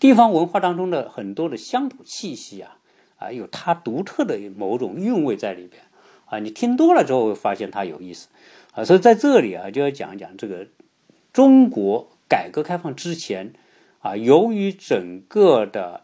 [0.00, 2.78] 地方文化当中的很多的乡土气息啊，
[3.20, 5.80] 啊，有它独特的某种韵味在里边
[6.24, 6.40] 啊！
[6.40, 8.26] 你听多了之后，会发现它有意思
[8.72, 8.82] 啊！
[8.84, 10.66] 所以在这里啊，就要讲一讲这个
[11.32, 13.52] 中国改革开放之前
[14.00, 16.02] 啊，由于整个的。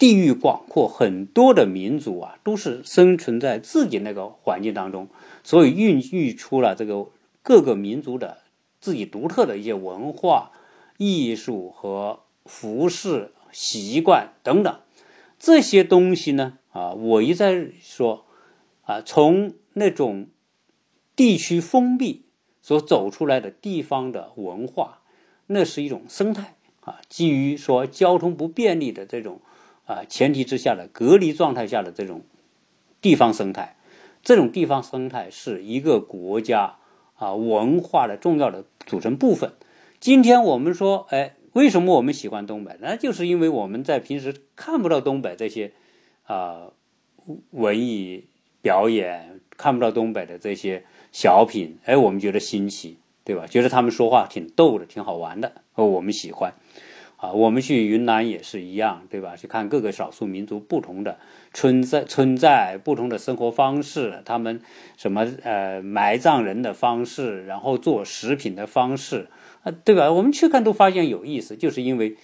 [0.00, 5.08] 地域广阔，很多的民族啊，都是生存在自己那个环境当中，
[5.44, 7.08] 所以孕育出了这个
[7.42, 8.38] 各个民族的
[8.80, 10.52] 自己独特的一些文化、
[10.96, 14.74] 艺术和服饰习惯等等
[15.40, 16.58] 这些东西呢。
[16.70, 18.26] 啊，我一再说，
[18.82, 20.28] 啊，从那种
[21.16, 22.26] 地区封闭
[22.62, 25.00] 所走出来的地方的文化，
[25.48, 29.40] 那是一种生态啊，基于说交通不便利的这种。
[29.86, 32.22] 啊，前提之下的隔离状态下的这种
[33.00, 33.76] 地方生态，
[34.22, 36.76] 这种地方生态是一个国家
[37.16, 39.52] 啊文化的重要的组成部分。
[39.98, 42.76] 今天我们说，哎，为什么我们喜欢东北？
[42.80, 45.72] 那就是因为我们在平时看不到东北这些
[46.24, 46.70] 啊
[47.50, 48.26] 文艺
[48.62, 53.46] 表演，看不到东北的这些小品，哎，我们觉得新奇，对吧？
[53.46, 56.54] 觉得他们说话挺逗的，挺好玩的，哦，我们喜欢。
[57.16, 59.36] 啊，我们去云南也是一样，对吧？
[59.36, 61.18] 去看各个少数民族不同的
[61.52, 64.62] 村在村寨不同的生活方式，他们
[64.96, 69.28] 什么呃埋葬人的方式，然后做食品的方式，
[69.62, 70.10] 啊，对吧？
[70.12, 72.16] 我们去看都发现有意思，就是因为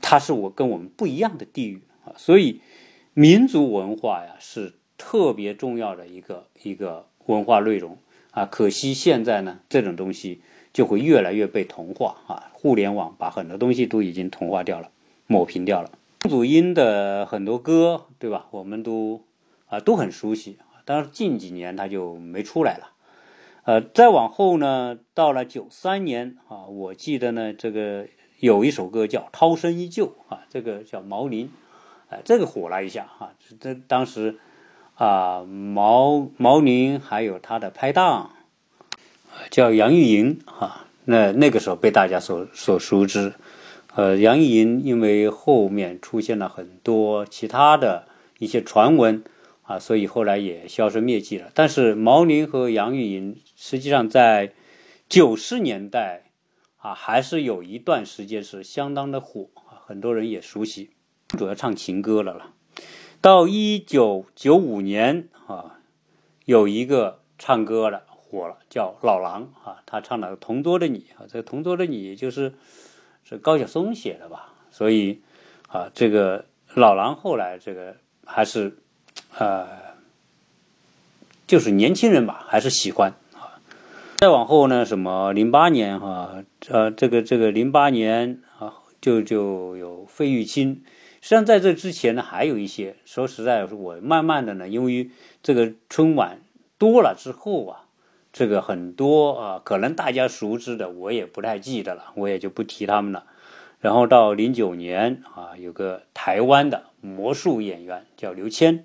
[0.00, 2.60] 它是我跟我们不一样的地域啊，所以
[3.12, 7.98] 民族文化呀是特别重要的一个一个文化内容
[8.30, 8.44] 啊。
[8.44, 10.40] 可惜现在呢，这种东西。
[10.74, 12.50] 就会越来越被同化啊！
[12.52, 14.90] 互联网把很多东西都已经同化掉了，
[15.28, 15.92] 抹平掉了。
[16.22, 18.48] 宋祖英的很多歌，对吧？
[18.50, 19.22] 我们都
[19.66, 20.58] 啊都很熟悉。
[20.84, 22.90] 但是近几年他就没出来了。
[23.64, 28.06] 呃，再往后呢，到了九三年啊，我记得呢，这个
[28.38, 31.50] 有一首歌叫《涛声依旧》啊，这个叫毛宁，
[32.10, 33.32] 哎，这个火了一下啊。
[33.58, 34.38] 这当时
[34.96, 38.30] 啊，毛毛宁还有他的拍档。
[39.50, 43.32] 叫杨钰莹哈，那那个时候被大家所所熟知，
[43.96, 48.06] 呃，杨钰莹因为后面出现了很多其他的
[48.38, 49.24] 一些传闻
[49.64, 51.50] 啊，所以后来也销声灭迹了。
[51.52, 54.54] 但是毛宁和杨钰莹实际上在
[55.08, 56.30] 九十年代
[56.78, 60.90] 啊，还是有一段时间是相当的火啊，很多人也熟悉，
[61.28, 62.52] 主要唱情歌了了。
[63.20, 65.80] 到一九九五年啊，
[66.44, 68.04] 有一个唱歌的。
[68.26, 72.52] 火了，叫老狼啊，他唱的《同桌的你》啊，这个《同桌的你》就是
[73.22, 74.52] 是高晓松写的吧？
[74.72, 75.22] 所以
[75.68, 78.76] 啊，这个老狼后来这个还是
[79.38, 79.66] 呃，
[81.46, 83.58] 就是年轻人吧，还是喜欢啊。
[84.18, 90.82] 再往后呢，什么零八年哈，呃，这个这个零八年啊，就就有费玉清。
[91.20, 92.96] 实际上在这之前呢，还有一些。
[93.04, 95.10] 说实在，我慢慢的呢，因为
[95.42, 96.40] 这个春晚
[96.76, 97.84] 多了之后啊，
[98.32, 103.24] 这个很多啊，可能大家熟知的我也不太记得了，我也就不提他们了。
[103.80, 108.84] 然后到零九年啊，有个台湾的魔术演员叫刘谦，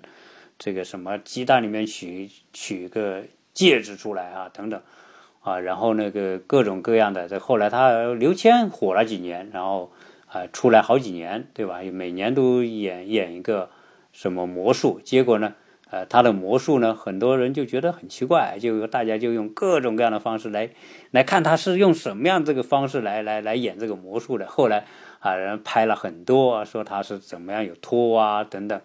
[0.60, 4.80] 这个什么鸡蛋里面取取个戒指出来啊，等等
[5.40, 7.28] 啊，然后那个各种各样的。
[7.28, 9.90] 这后来他刘谦火了几年，然后。
[10.32, 11.80] 啊，出来好几年，对吧？
[11.92, 13.68] 每年都演演一个
[14.12, 15.54] 什么魔术，结果呢，
[15.90, 20.70] 呃，他的魔术呢，很多人就觉得很奇怪，就大家就用各种各样的方式来
[21.10, 24.46] 来看他是用什么样这个方式来来来演这个魔术的。
[24.46, 24.84] 后来
[25.18, 28.80] 啊，人拍了很多，说他是怎么样有托啊等等，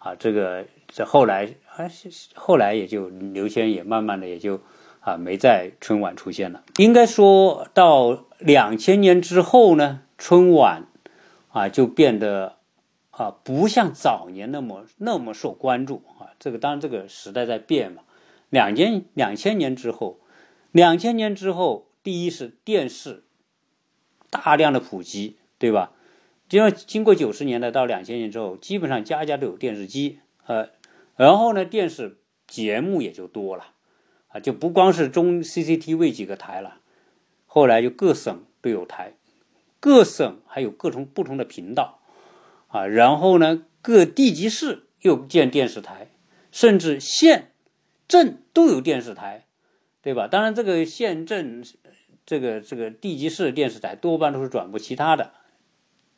[0.00, 1.88] 啊，这个这后来啊，
[2.34, 4.60] 后来也就刘谦也慢慢的也就
[5.00, 6.62] 啊没在春晚出现了。
[6.76, 10.86] 应该说到两千年之后呢，春晚。
[11.52, 12.58] 啊，就变得
[13.10, 16.30] 啊，不像早年那么那么受关注啊。
[16.38, 18.04] 这个当然，这个时代在变嘛。
[18.50, 20.20] 两千两千年之后，
[20.70, 23.24] 两千年之后，第一是电视
[24.30, 25.90] 大量的普及，对吧？
[26.50, 30.68] 因为经过九十年代到两千年之后，基本上家家都有电视机，呃，
[31.20, 33.74] 然后呢，电视节目也就多了
[34.28, 36.78] 啊，就不光是中 CCTV 几个台了，
[37.44, 39.12] 后来就各省都有台。
[39.80, 42.00] 各省还有各种不同的频道，
[42.68, 46.10] 啊，然后呢，各地级市又建电视台，
[46.50, 47.52] 甚至县、
[48.08, 49.44] 镇都有电视台，
[50.00, 50.26] 对吧？
[50.26, 51.62] 当然，这个县镇、
[52.24, 55.34] 这个这个地级市电视台多半都是转播其他的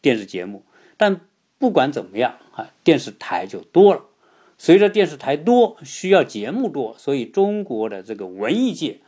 [0.01, 0.65] 电视节目，
[0.97, 1.23] 但
[1.59, 4.05] 不管怎么样啊，电视台就多了。
[4.63, 9.01] 随着电视台多，需要节目多，所以中国的这个文艺界。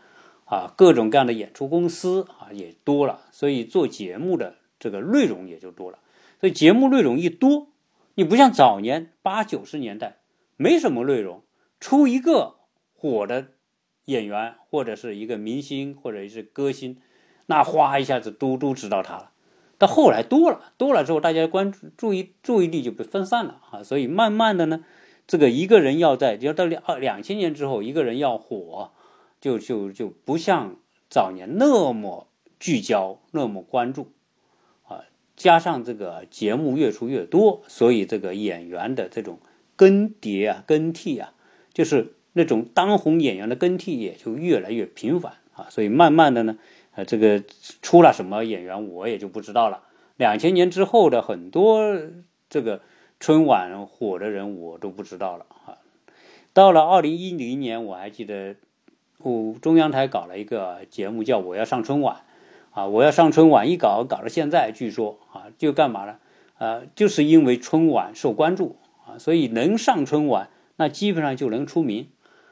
[0.46, 6.00] 啊，各种各样的演出公司啊也多了，所以做节目的这个内容也就多了。
[6.40, 7.68] 所以节目内容一多，
[8.16, 10.18] 你不像早年八九十年代
[10.56, 11.42] 没什么内容，
[11.78, 12.56] 出一个
[12.96, 13.46] 火的
[14.06, 16.98] 演员或者是一个明星或者是歌星，
[17.46, 19.30] 那哗一下子都都知道他了。
[19.78, 24.84] 到后来多了多了之后，大家关注注意注意力就被分散了啊，所以慢慢的呢，
[25.26, 28.90] 这个一个人要在要到两二两千年之后，一个人要火。
[29.40, 30.76] 就就就不像
[31.10, 34.10] 早年那么聚焦，那么关注，
[34.88, 35.04] 啊，
[35.36, 39.38] 加上这个节目越出越多，所以这个演员的这种
[39.76, 41.34] 更迭啊、更替啊，
[41.74, 46.56] 就是那种当红演员的更替也就越来越频繁啊，所以慢慢的呢，
[46.94, 47.44] 呃，这个
[47.82, 49.82] 出了什么演员我也就不知道了。
[50.16, 51.84] 两千年之后的很多
[52.48, 52.80] 这个
[53.24, 55.78] 春晚火的人我都不知道了啊。
[56.52, 58.56] 到了二零一零年，我还记得。
[59.16, 62.16] 哦，中央台搞了一个节目叫《我要上春晚》，
[62.78, 66.18] 啊，我要上春晚，一搞搞到现在，据说啊，就干嘛呢？
[66.58, 72.10] 呃，就是因为春晚受关注啊，所以能上春晚，那基本上就能出名，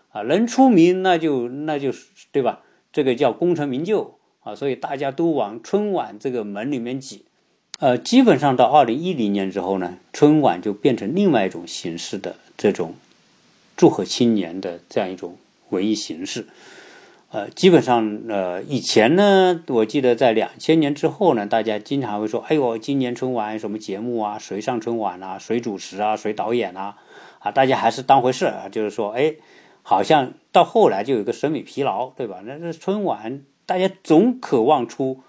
[0.09, 2.63] 啊，能出名那就那就是对吧？
[2.91, 7.27] 这个叫功成名就啊，所以大家都往春晚这个门里面挤，
[7.83, 12.95] 呃，基本上到二零一零年之后呢，春晚就变成另外一种形式的这种
[13.77, 15.37] 祝贺青年的这样一种。
[15.71, 16.47] 文艺形式，
[17.31, 24.38] 呃，基本上，呃，以前呢，我记得在两千年之后呢，大家经常会说：“哎呦，今年春晚什么节目啊？
[24.38, 25.38] 谁上春晚啊？
[25.38, 26.14] 谁主持啊？
[26.14, 26.99] 谁导演啊？”
[27.40, 29.35] 啊，大家还是当回事啊，就是说，哎，
[29.81, 32.42] 好像到后来就有个审美疲劳，对吧？
[32.45, 35.23] 那这春晚，大家总渴望出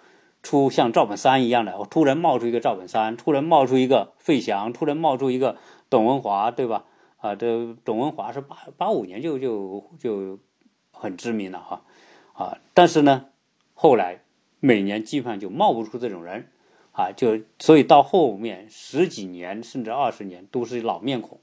[0.44, 5.58] 出像赵本山一样的，突然冒出一个赵本山，突然冒出一个费翔，突然冒出一个
[5.90, 6.84] 董文华，对吧？
[7.18, 10.38] 啊，这董文华是八八五年就就就
[10.92, 11.82] 很知名了哈，
[12.34, 13.28] 啊，但是呢，
[13.74, 14.24] 后来
[14.60, 16.50] 每年基本上就冒不出这种人，
[16.92, 21.40] 啊，就所以到后面十几年甚至二十年都是老面孔，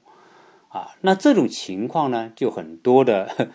[0.67, 3.49] 啊，那这种情况呢，就很多的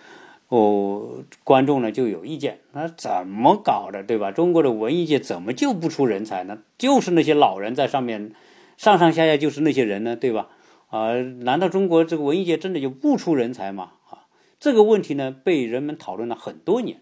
[0.49, 4.31] 哦观众呢就有意见，那怎么搞的，对吧？
[4.31, 6.59] 中国的文艺界怎么就不出人才呢？
[6.79, 8.33] 就是那些老人在上面
[8.77, 10.49] 上上下下就是那些人呢，对吧？
[10.89, 13.93] 啊，难道中国这个文艺界真的就不出人才吗？
[14.09, 14.27] 啊，
[14.61, 17.01] 这个问题呢，被人们讨论了很多年。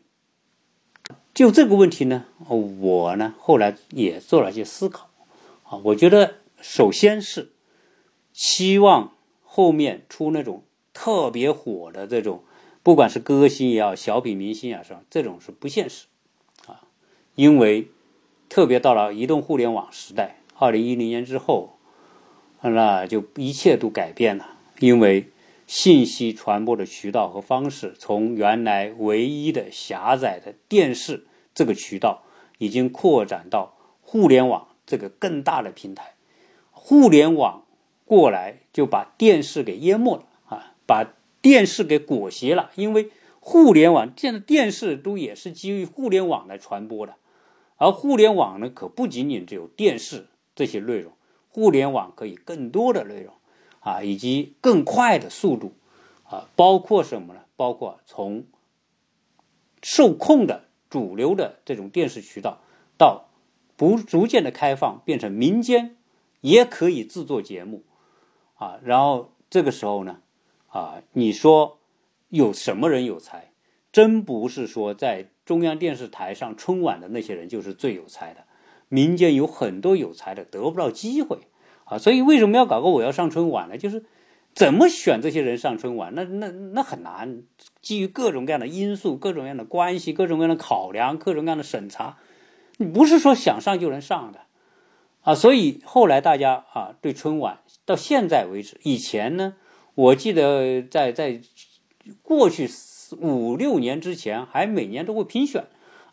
[1.34, 5.10] 就这个问题呢，我呢后来也做了一些思考。
[5.64, 7.52] 啊，我觉得首先是
[8.32, 12.44] 希望后面出那种特别火的这种，
[12.84, 16.06] 不管是歌星也好，小品明星也是吧，这种是不现实。
[16.68, 16.82] 啊，
[17.34, 17.88] 因为
[18.48, 21.70] 特别到了移动互联网时代，二零一零年之后。
[22.66, 25.28] 那就一切都改变了，因为
[25.66, 32.22] 信息传播的渠道和方式，从原来唯一的狭窄的电视这个渠道，
[32.56, 36.14] 已经扩展到互联网这个更大的平台。
[36.70, 37.66] 互联网
[38.06, 41.04] 过来就把电视给淹没了啊，把
[41.44, 42.70] 电视给裹挟了。
[42.76, 47.16] 因为互联网现在电视都也是基于互联网来传播的，
[47.76, 51.12] 而互联网呢，可不仅仅只有电视这些内容，
[51.50, 53.34] 互联网可以更多的内容。
[53.80, 55.74] 啊，以及更快的速度，
[56.22, 57.40] 啊，包括什么呢？
[57.54, 58.46] 包括从
[59.82, 62.62] 受控的主流的这种电视渠道，
[62.96, 63.28] 到
[63.76, 65.98] 不逐渐的开放，变成民间
[66.40, 67.82] 也可以制作节目，
[68.54, 70.22] 啊，然后这个时候呢，
[70.74, 71.78] 啊，你说
[72.30, 73.52] 有什么人有才？
[73.92, 78.42] 真不是说在中央电视台上春晚的那些人就是最有才的，
[78.88, 81.38] 民间有很多有才的得不到机会。
[81.84, 83.78] 啊，所以为什么要搞个我要上春晚呢？
[83.78, 84.04] 就是
[84.52, 86.12] 怎么选这些人上春晚？
[86.16, 87.44] 那那那很难，
[87.80, 92.18] 基于各种各样的因素、各种各样的关系、各种各样的考量、各种各样的审查，
[92.78, 94.40] 你不是说想上就能上的
[95.20, 95.36] 啊。
[95.36, 99.54] 所以后来大家啊，对春晚到现在为止，以前呢，
[99.94, 101.40] 我记得在在
[102.22, 102.68] 过去
[103.18, 105.64] 五六年之前，还每年都会评选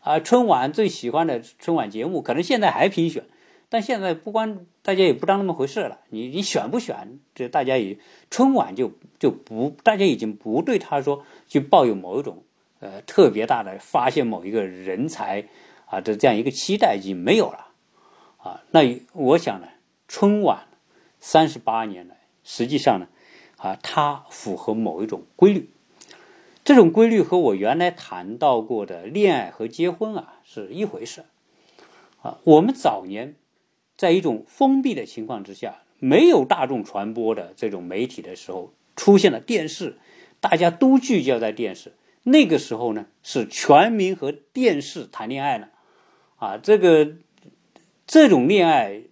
[0.01, 3.25] 啊，春晚最喜欢的春晚节目，可能现在还评选。
[3.69, 7.97] 但现在不光大家也不当那么回事了，你你选不选，这大家也
[8.29, 12.43] 春晚就就不，大家已经不对他说去抱有某一种
[12.82, 15.47] 呃特别大的发现某一个人才
[15.86, 17.67] 啊的这样一个期待已经没有了
[18.38, 18.61] 啊。
[18.71, 18.82] 那
[19.13, 19.69] 我想呢，
[20.07, 20.67] 春晚
[21.21, 23.07] 三十八年来，实际上呢
[23.62, 25.70] 啊，它符合某一种规律，
[26.64, 31.24] 这种规律和我原来谈到过的恋爱和结婚啊是一回事
[32.22, 32.39] 啊。
[32.43, 33.36] 我们早年。
[33.97, 39.99] 在一种封闭的情况之下，没有大众传播的这种媒体的时候，出现了电视，
[40.39, 41.93] 大家都聚焦在电视。
[42.24, 45.70] 那个时候呢，是全民和电视谈恋爱了，
[46.38, 47.12] 啊，这个
[48.07, 49.03] 这种恋爱，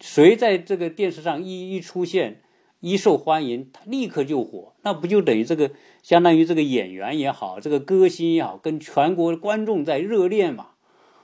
[0.00, 2.40] 谁在这个电视上一一出现，
[2.84, 5.70] 一受欢迎，他立刻就火，那不就等于这个
[6.02, 10.66] 相当于这个演员也好，这个歌星也好，跟全国观众在热恋嘛，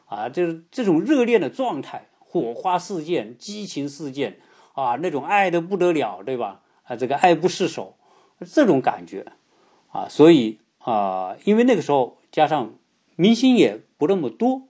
[0.06, 2.06] 啊，就是这种热恋的状态。
[2.18, 4.38] 火花四溅，激情四溅，
[4.72, 6.62] 啊，那种爱的不得了，对吧？
[6.84, 7.96] 啊，这个爱不释手，
[8.50, 9.26] 这种感觉，
[9.90, 12.72] 啊，所以啊，因为那个时候加上
[13.16, 14.62] 明星也不那么多，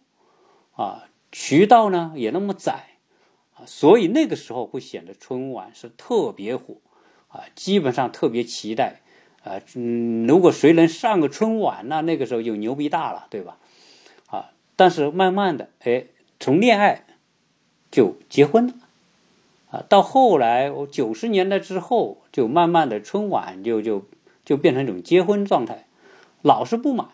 [0.72, 2.89] 啊，渠道呢也那么窄，
[3.66, 6.76] 所以那个时候会显得春晚是特别火，
[7.28, 9.00] 啊，基本上特别期待，
[9.42, 13.58] 啊，嗯，如果谁能上个春晚，那那个时候就牛逼大了，对吧？
[14.26, 16.06] 啊，但是慢慢的，哎，
[16.38, 17.04] 从恋爱。
[17.92, 18.74] 就结婚了，
[19.72, 24.06] 啊，到后来我九十年代之后，就慢慢的春晚就就
[24.44, 25.88] 就变成一种结婚状态，
[26.40, 27.08] 老是不满，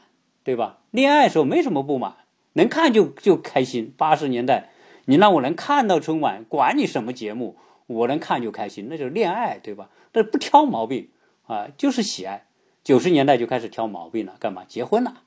[0.44, 0.80] 对吧？
[0.90, 2.16] 恋爱时候没什么不满，
[2.52, 3.94] 能看就就开心。
[3.96, 4.68] 八十年代，
[5.06, 9.88] 你让我能看到春晚，管你什么节目，我能看就开心，那就是恋爱，对吧？
[10.12, 11.08] 但不挑毛病
[11.46, 12.46] 啊，就是喜爱。
[12.84, 14.64] 九十年代就开始挑毛病了，干嘛？
[14.68, 15.22] 结婚了，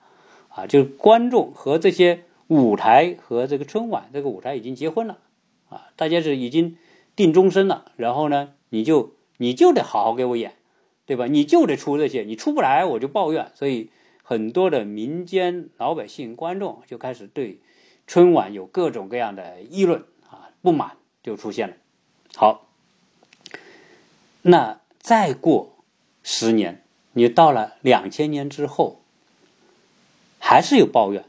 [0.48, 5.18] 啊，就是观众和这些舞台和这个春晚这个舞台已经结婚了。
[5.70, 6.78] 啊，大家是已经
[7.16, 10.54] 定终身了，然后呢，你就你就得好好给我演，
[11.06, 11.28] 对吧？
[11.28, 13.52] 你就得出这些，你出不来我就抱怨。
[13.54, 13.92] 所以
[14.24, 17.60] 很多的民间老百姓、观众就开始对
[18.10, 21.76] 春晚有各种各样的议论啊，不满就出现了。
[22.36, 22.68] 好，
[24.42, 25.76] 那再过
[26.24, 26.84] 十年，
[27.14, 29.04] 你到了两千年之后，
[30.40, 31.24] 还是有抱怨，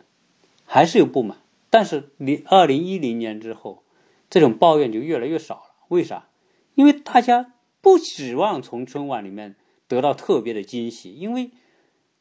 [0.64, 1.36] 还是有不满，
[1.68, 3.82] 但是你二零一零年之后。
[4.30, 6.28] 这种抱怨就越来越少了，为啥？
[6.76, 7.52] 因为大家
[7.82, 9.54] 不指望从春晚里面
[9.86, 11.50] 得到特别的惊喜，因为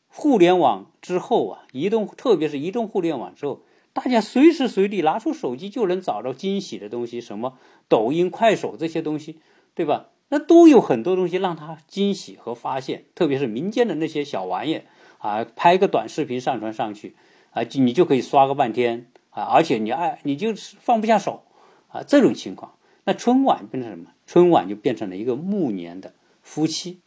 [0.09, 3.61] 互联网之后啊，移动特别是移动互联网之后，
[3.99, 7.57] 大家随时随地拿出手机就能找到惊喜的东西，什么
[7.89, 9.39] 抖音、快手这些东西，
[9.75, 10.07] 对吧？
[10.29, 14.83] 那都有很多东西让他惊喜和发现，特别是民间的那些小玩意
[15.17, 17.15] 啊，拍个短视频上传上去
[17.51, 21.43] 啊，你就可以刷个半天啊，而且你爱你就放不下手。
[21.89, 24.11] 啊，这种情况，那春晚变成什么？
[24.27, 26.99] 春晚就变成了一个暮年的夫妻，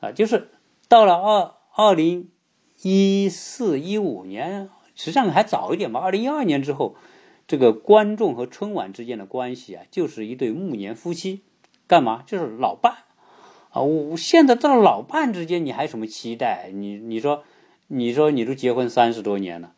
[0.00, 0.50] 啊，就是
[0.86, 2.28] 到了二二零
[2.82, 4.68] 一四一五年，
[4.98, 6.00] 实际上还早一点吧。
[6.00, 6.96] 二零一二年之后，
[7.46, 11.40] 这个观众和春晚之间的关系啊，就是一对暮年夫妻，
[11.86, 12.24] 干嘛？
[12.26, 12.92] 就是老伴
[13.70, 13.80] 啊。
[13.80, 16.70] 我现在到老伴之间，你还有什么期待？
[16.74, 17.44] 你你说，
[17.86, 19.72] 你说你都结婚三十多年了，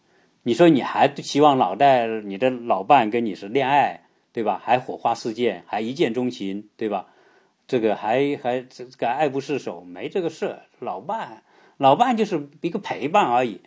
[0.45, 4.07] 你说你还期望老带你的老伴跟你是恋爱？
[4.33, 4.61] 对吧？
[4.65, 7.07] 还火花四溅，还一见钟情，对吧？
[7.67, 10.61] 这个还还这个爱不释手，没这个事。
[10.81, 11.43] 老伴，
[11.77, 13.61] 老伴就是一个陪伴而已，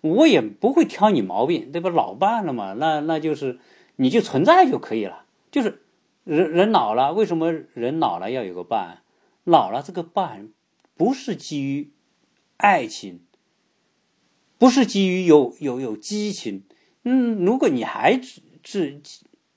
[0.00, 1.90] 我也不会挑你毛病，对吧？
[1.90, 3.58] 老伴了嘛，那那就是
[3.96, 5.24] 你就存在就可以了。
[5.50, 5.82] 就是
[6.24, 9.02] 人人老了，为什么人老了要有个伴？
[9.44, 10.50] 老了这个伴
[10.96, 11.90] 不是基于
[12.58, 13.20] 爱情，
[14.58, 16.64] 不是基于有有有激情。
[17.04, 18.20] 嗯，如果你还
[18.62, 19.00] 是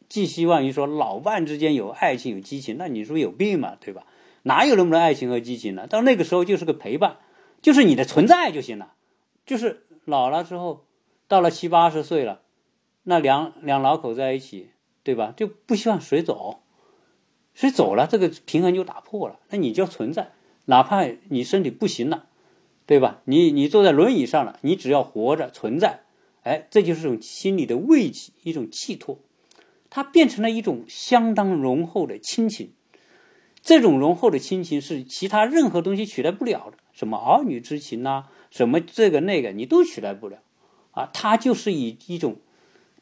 [0.08, 4.06] 寄希望于说老伴之间有爱情有激情，那你说有病嘛，对吧？
[4.44, 5.86] 哪有那么多爱情和激情呢？
[5.88, 7.18] 到那个时候就是个陪伴，
[7.62, 8.94] 就是你的存在就行了。
[9.46, 10.86] 就是老了之后，
[11.28, 12.42] 到了七八十岁了，
[13.04, 14.70] 那两两老口在一起，
[15.02, 15.34] 对吧？
[15.36, 16.60] 就不希望谁走，
[17.54, 19.40] 谁走了，这个平衡就打破了。
[19.50, 20.34] 那你就存在，
[20.66, 22.28] 哪怕你身体不行了，
[22.86, 23.22] 对吧？
[23.24, 26.02] 你你坐在轮椅上了，你只要活着存在，
[26.44, 29.18] 哎，这就是一种心理的慰藉，一种寄托，
[29.90, 32.74] 它变成了一种相当浓厚的亲情。
[33.64, 40.40] 这种浓厚的亲情是其他任何东西取代不了的，什么儿女之情呐，什么这个那个，你都取代不了，
[40.92, 42.38] 啊，它就是以一种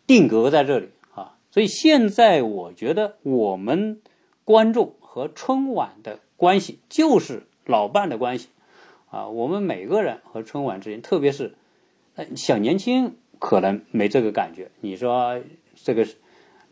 [0.05, 1.37] 定格在这里啊。
[1.49, 4.01] 所以现在我觉得我们
[4.43, 8.49] 观众和春晚的关系就是老伴的关系
[9.09, 9.29] 啊。
[9.29, 11.55] 我们每个人和春晚之间，特别是
[12.35, 14.69] 小年轻可能没这个感觉。
[14.81, 15.39] 你说
[15.75, 16.05] 这个。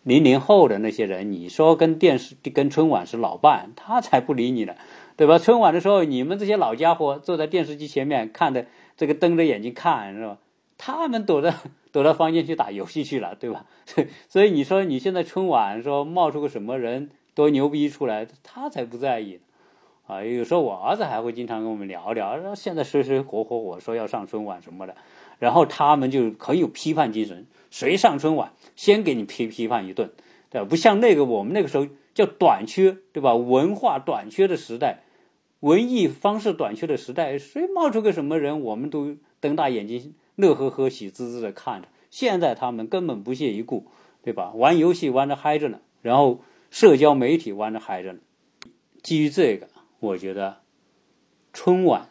[0.07, 4.73] 零零后的那些人，你说跟电视、跟春晚是老伴，他才不理你呢，
[5.17, 5.37] 对吧？
[5.37, 10.37] 春晚的时候，你们这些老家伙坐在电视机前面看的，这个瞪着眼睛看，是吧？
[10.77, 11.53] 他们躲着
[11.91, 13.65] 躲到房间去打游戏去了，对吧？
[14.29, 19.41] 所以你说你现在春晚说冒出个什么人多牛逼出来，他才不在意
[20.07, 20.23] 啊！
[20.23, 24.95] 有时候我儿子还会经常跟我们聊聊，现在谁谁火火火说要上春晚什么的，
[25.39, 27.45] 然后他们就很有批判精神。
[27.69, 30.11] 谁上春晚，先给你批批判一顿，
[30.49, 30.67] 对吧？
[30.67, 33.35] 不像那个我们那个时候叫短缺，对吧？
[33.35, 35.03] 文化短缺的时代，
[35.59, 41.87] 文艺方式短缺的时代，谁冒出个什么人，我们都瞪大眼睛，乐呵呵、喜滋滋的看着。
[42.09, 43.85] 现在他们根本不屑一顾，
[44.23, 44.51] 对吧？
[44.55, 46.39] 玩游戏玩的嗨着呢，然后
[46.71, 48.19] 社交媒体玩的嗨着呢。
[49.03, 49.67] 基于这个，
[49.99, 50.57] 我觉得
[51.53, 52.09] 春晚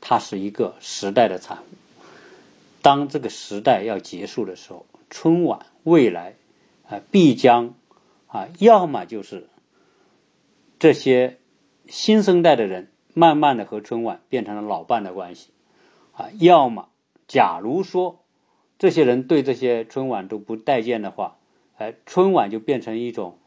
[0.00, 1.76] 它是一个时代的产物。
[2.80, 6.34] 当这个时代要结束的时候，春晚未来
[6.88, 7.74] 啊必将
[8.26, 9.48] 啊，要么就是
[10.78, 11.38] 这些
[11.86, 15.50] 新生代的人慢慢的和春晚变成了老伴的关系
[16.12, 16.88] 啊，要么
[17.26, 18.20] 假如说
[18.78, 21.38] 这些人对这些春晚都不待见的话，
[21.76, 23.38] 哎，春晚就变成一种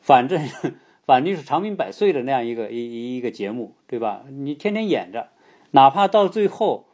[0.00, 0.40] 反正
[1.04, 4.24] 反正是长命百岁的那样一个一一一个节目，对吧？
[4.30, 5.30] 你天天演着，
[5.70, 6.86] 哪怕到最后。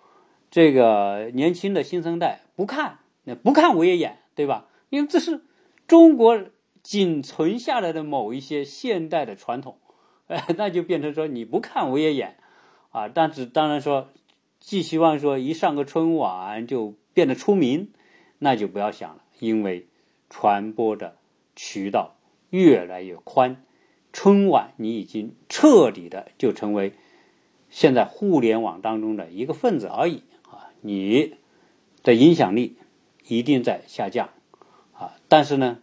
[0.52, 2.98] 这个年轻的新生代不看，
[3.34, 4.68] 不看我也演，对吧？
[4.88, 5.42] 因为这是
[5.86, 6.38] 中国
[6.82, 9.78] 仅存下来的某一些现代的传统，
[10.26, 12.38] 呃，那就变成说你不看我也演，
[12.90, 14.08] 啊，但是当然说，
[14.58, 17.90] 寄希望说一上个春晚就变得出名，
[18.38, 19.88] 那就不要想了，因为
[20.28, 21.16] 传播的
[21.54, 22.16] 渠道
[22.50, 23.64] 越来越宽，
[24.12, 26.94] 春晚你已经彻底的就成为
[27.68, 30.70] 现在互联网当中的一个分子而已啊。
[30.80, 31.36] 你
[32.02, 32.76] 的影响力
[33.30, 34.30] 一定在下降
[34.92, 35.14] 啊！
[35.28, 35.78] 但是呢，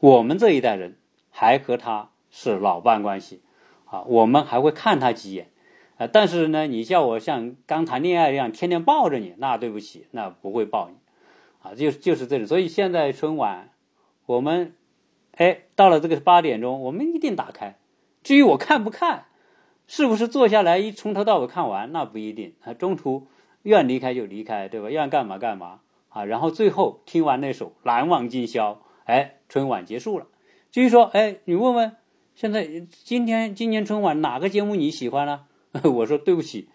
[0.00, 0.96] 我们这一代人
[1.30, 3.42] 还和他是老伴关系
[3.84, 5.48] 啊，我们还会看他几眼
[5.98, 6.06] 啊。
[6.06, 10.96] 但是呢，你叫我像刚谈恋爱一样天天抱着你，那对不起，那不会抱你
[11.62, 11.74] 啊。
[11.74, 13.70] 就就是这种，所以现在春晚
[14.26, 14.74] 我们
[15.36, 17.76] 哎到了这个八点钟，我们一定打开。
[18.22, 19.26] 至于我看不看，
[19.86, 23.28] 是不是坐下来一从头到尾看完，那不一定啊，中途。
[23.62, 24.88] 愿离开就离开，对吧？
[24.88, 25.80] 愿干嘛干嘛
[26.10, 26.24] 啊！
[26.24, 30.26] 然后最后听完那首《难忘今宵》，哎，春晚结束了。
[30.70, 31.96] 至于说，哎，你问问，
[32.34, 32.68] 现在
[33.04, 35.46] 今天今年春晚哪个节目你喜欢呢？
[35.82, 36.68] 我说对不起，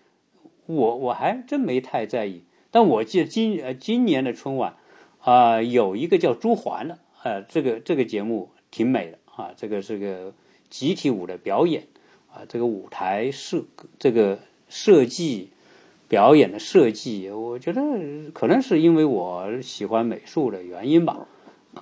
[0.65, 2.45] 我我还真没太在意。
[2.71, 4.77] 但我记得今呃今年的春晚
[5.19, 10.33] 啊，有一个叫朱环的，呃，这个这个节目挺美的啊，这个是个
[10.69, 11.87] 集体舞的表演
[12.31, 13.65] 啊，这个舞台设
[13.99, 15.49] 这个设计。
[16.07, 17.81] 表演的设计，我觉得
[18.33, 21.25] 可能是因为我喜欢美术的原因吧，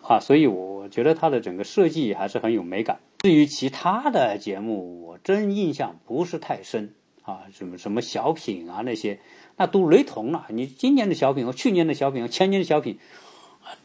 [0.01, 2.99] 啊，所以我觉得它的整个设计还是很有美感。
[3.19, 6.93] 至于其他的节目，我真印象不是太深
[7.23, 9.19] 啊，什么什么小品啊那些，
[9.57, 10.45] 那都雷同了。
[10.49, 12.97] 你今年的小品和去年的小品和前年的小品，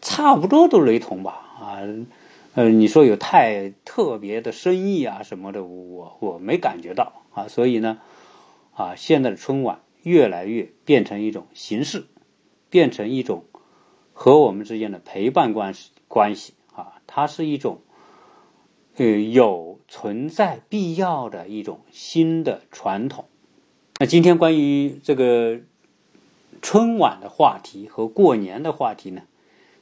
[0.01, 1.33] 差不多都雷同吧？
[1.61, 1.83] 啊，
[2.55, 7.49] 呃，你说有太特别的深意啊什么的，我我没感觉到啊。
[7.49, 7.99] 所以呢，
[8.75, 9.81] 啊，现在的春晚。
[10.03, 12.05] 越来越变成一种形式，
[12.71, 13.45] 变成一种
[14.13, 17.81] 和我们之间的陪伴关系关系啊，它是一种
[18.97, 23.27] 呃有存在必要的一种新的传统。
[24.01, 25.61] 那今天关于这个
[26.63, 29.23] 春晚的话题和过年的话题呢，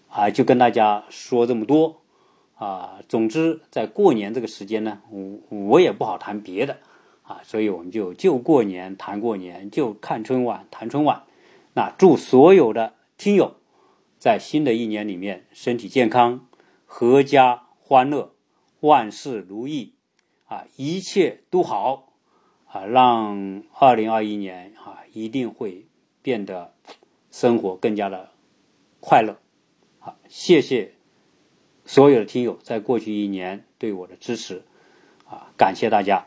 [0.08, 2.02] 啊，就跟大家说这么多
[2.56, 3.00] 啊。
[3.08, 6.78] 总之，在过年这个时间呢，我我也不好谈别的
[7.26, 11.24] 啊，所以我们就就过年谈过年，就看春晚谈春晚。
[11.74, 13.56] 那祝所有的听友
[14.16, 16.46] 在新的一年里面身体健康，
[16.88, 18.32] 阖家欢乐，
[18.80, 19.94] 万事如意
[20.46, 22.12] 啊，一切都好
[22.66, 25.88] 啊，让二零二一年啊一定会
[26.22, 26.74] 变得
[27.32, 28.30] 生活更加的
[29.00, 29.36] 快乐。
[29.98, 30.94] 好，谢谢
[31.84, 34.64] 所有的听友在过去一年对我的支持
[35.28, 36.26] 啊，感谢大家。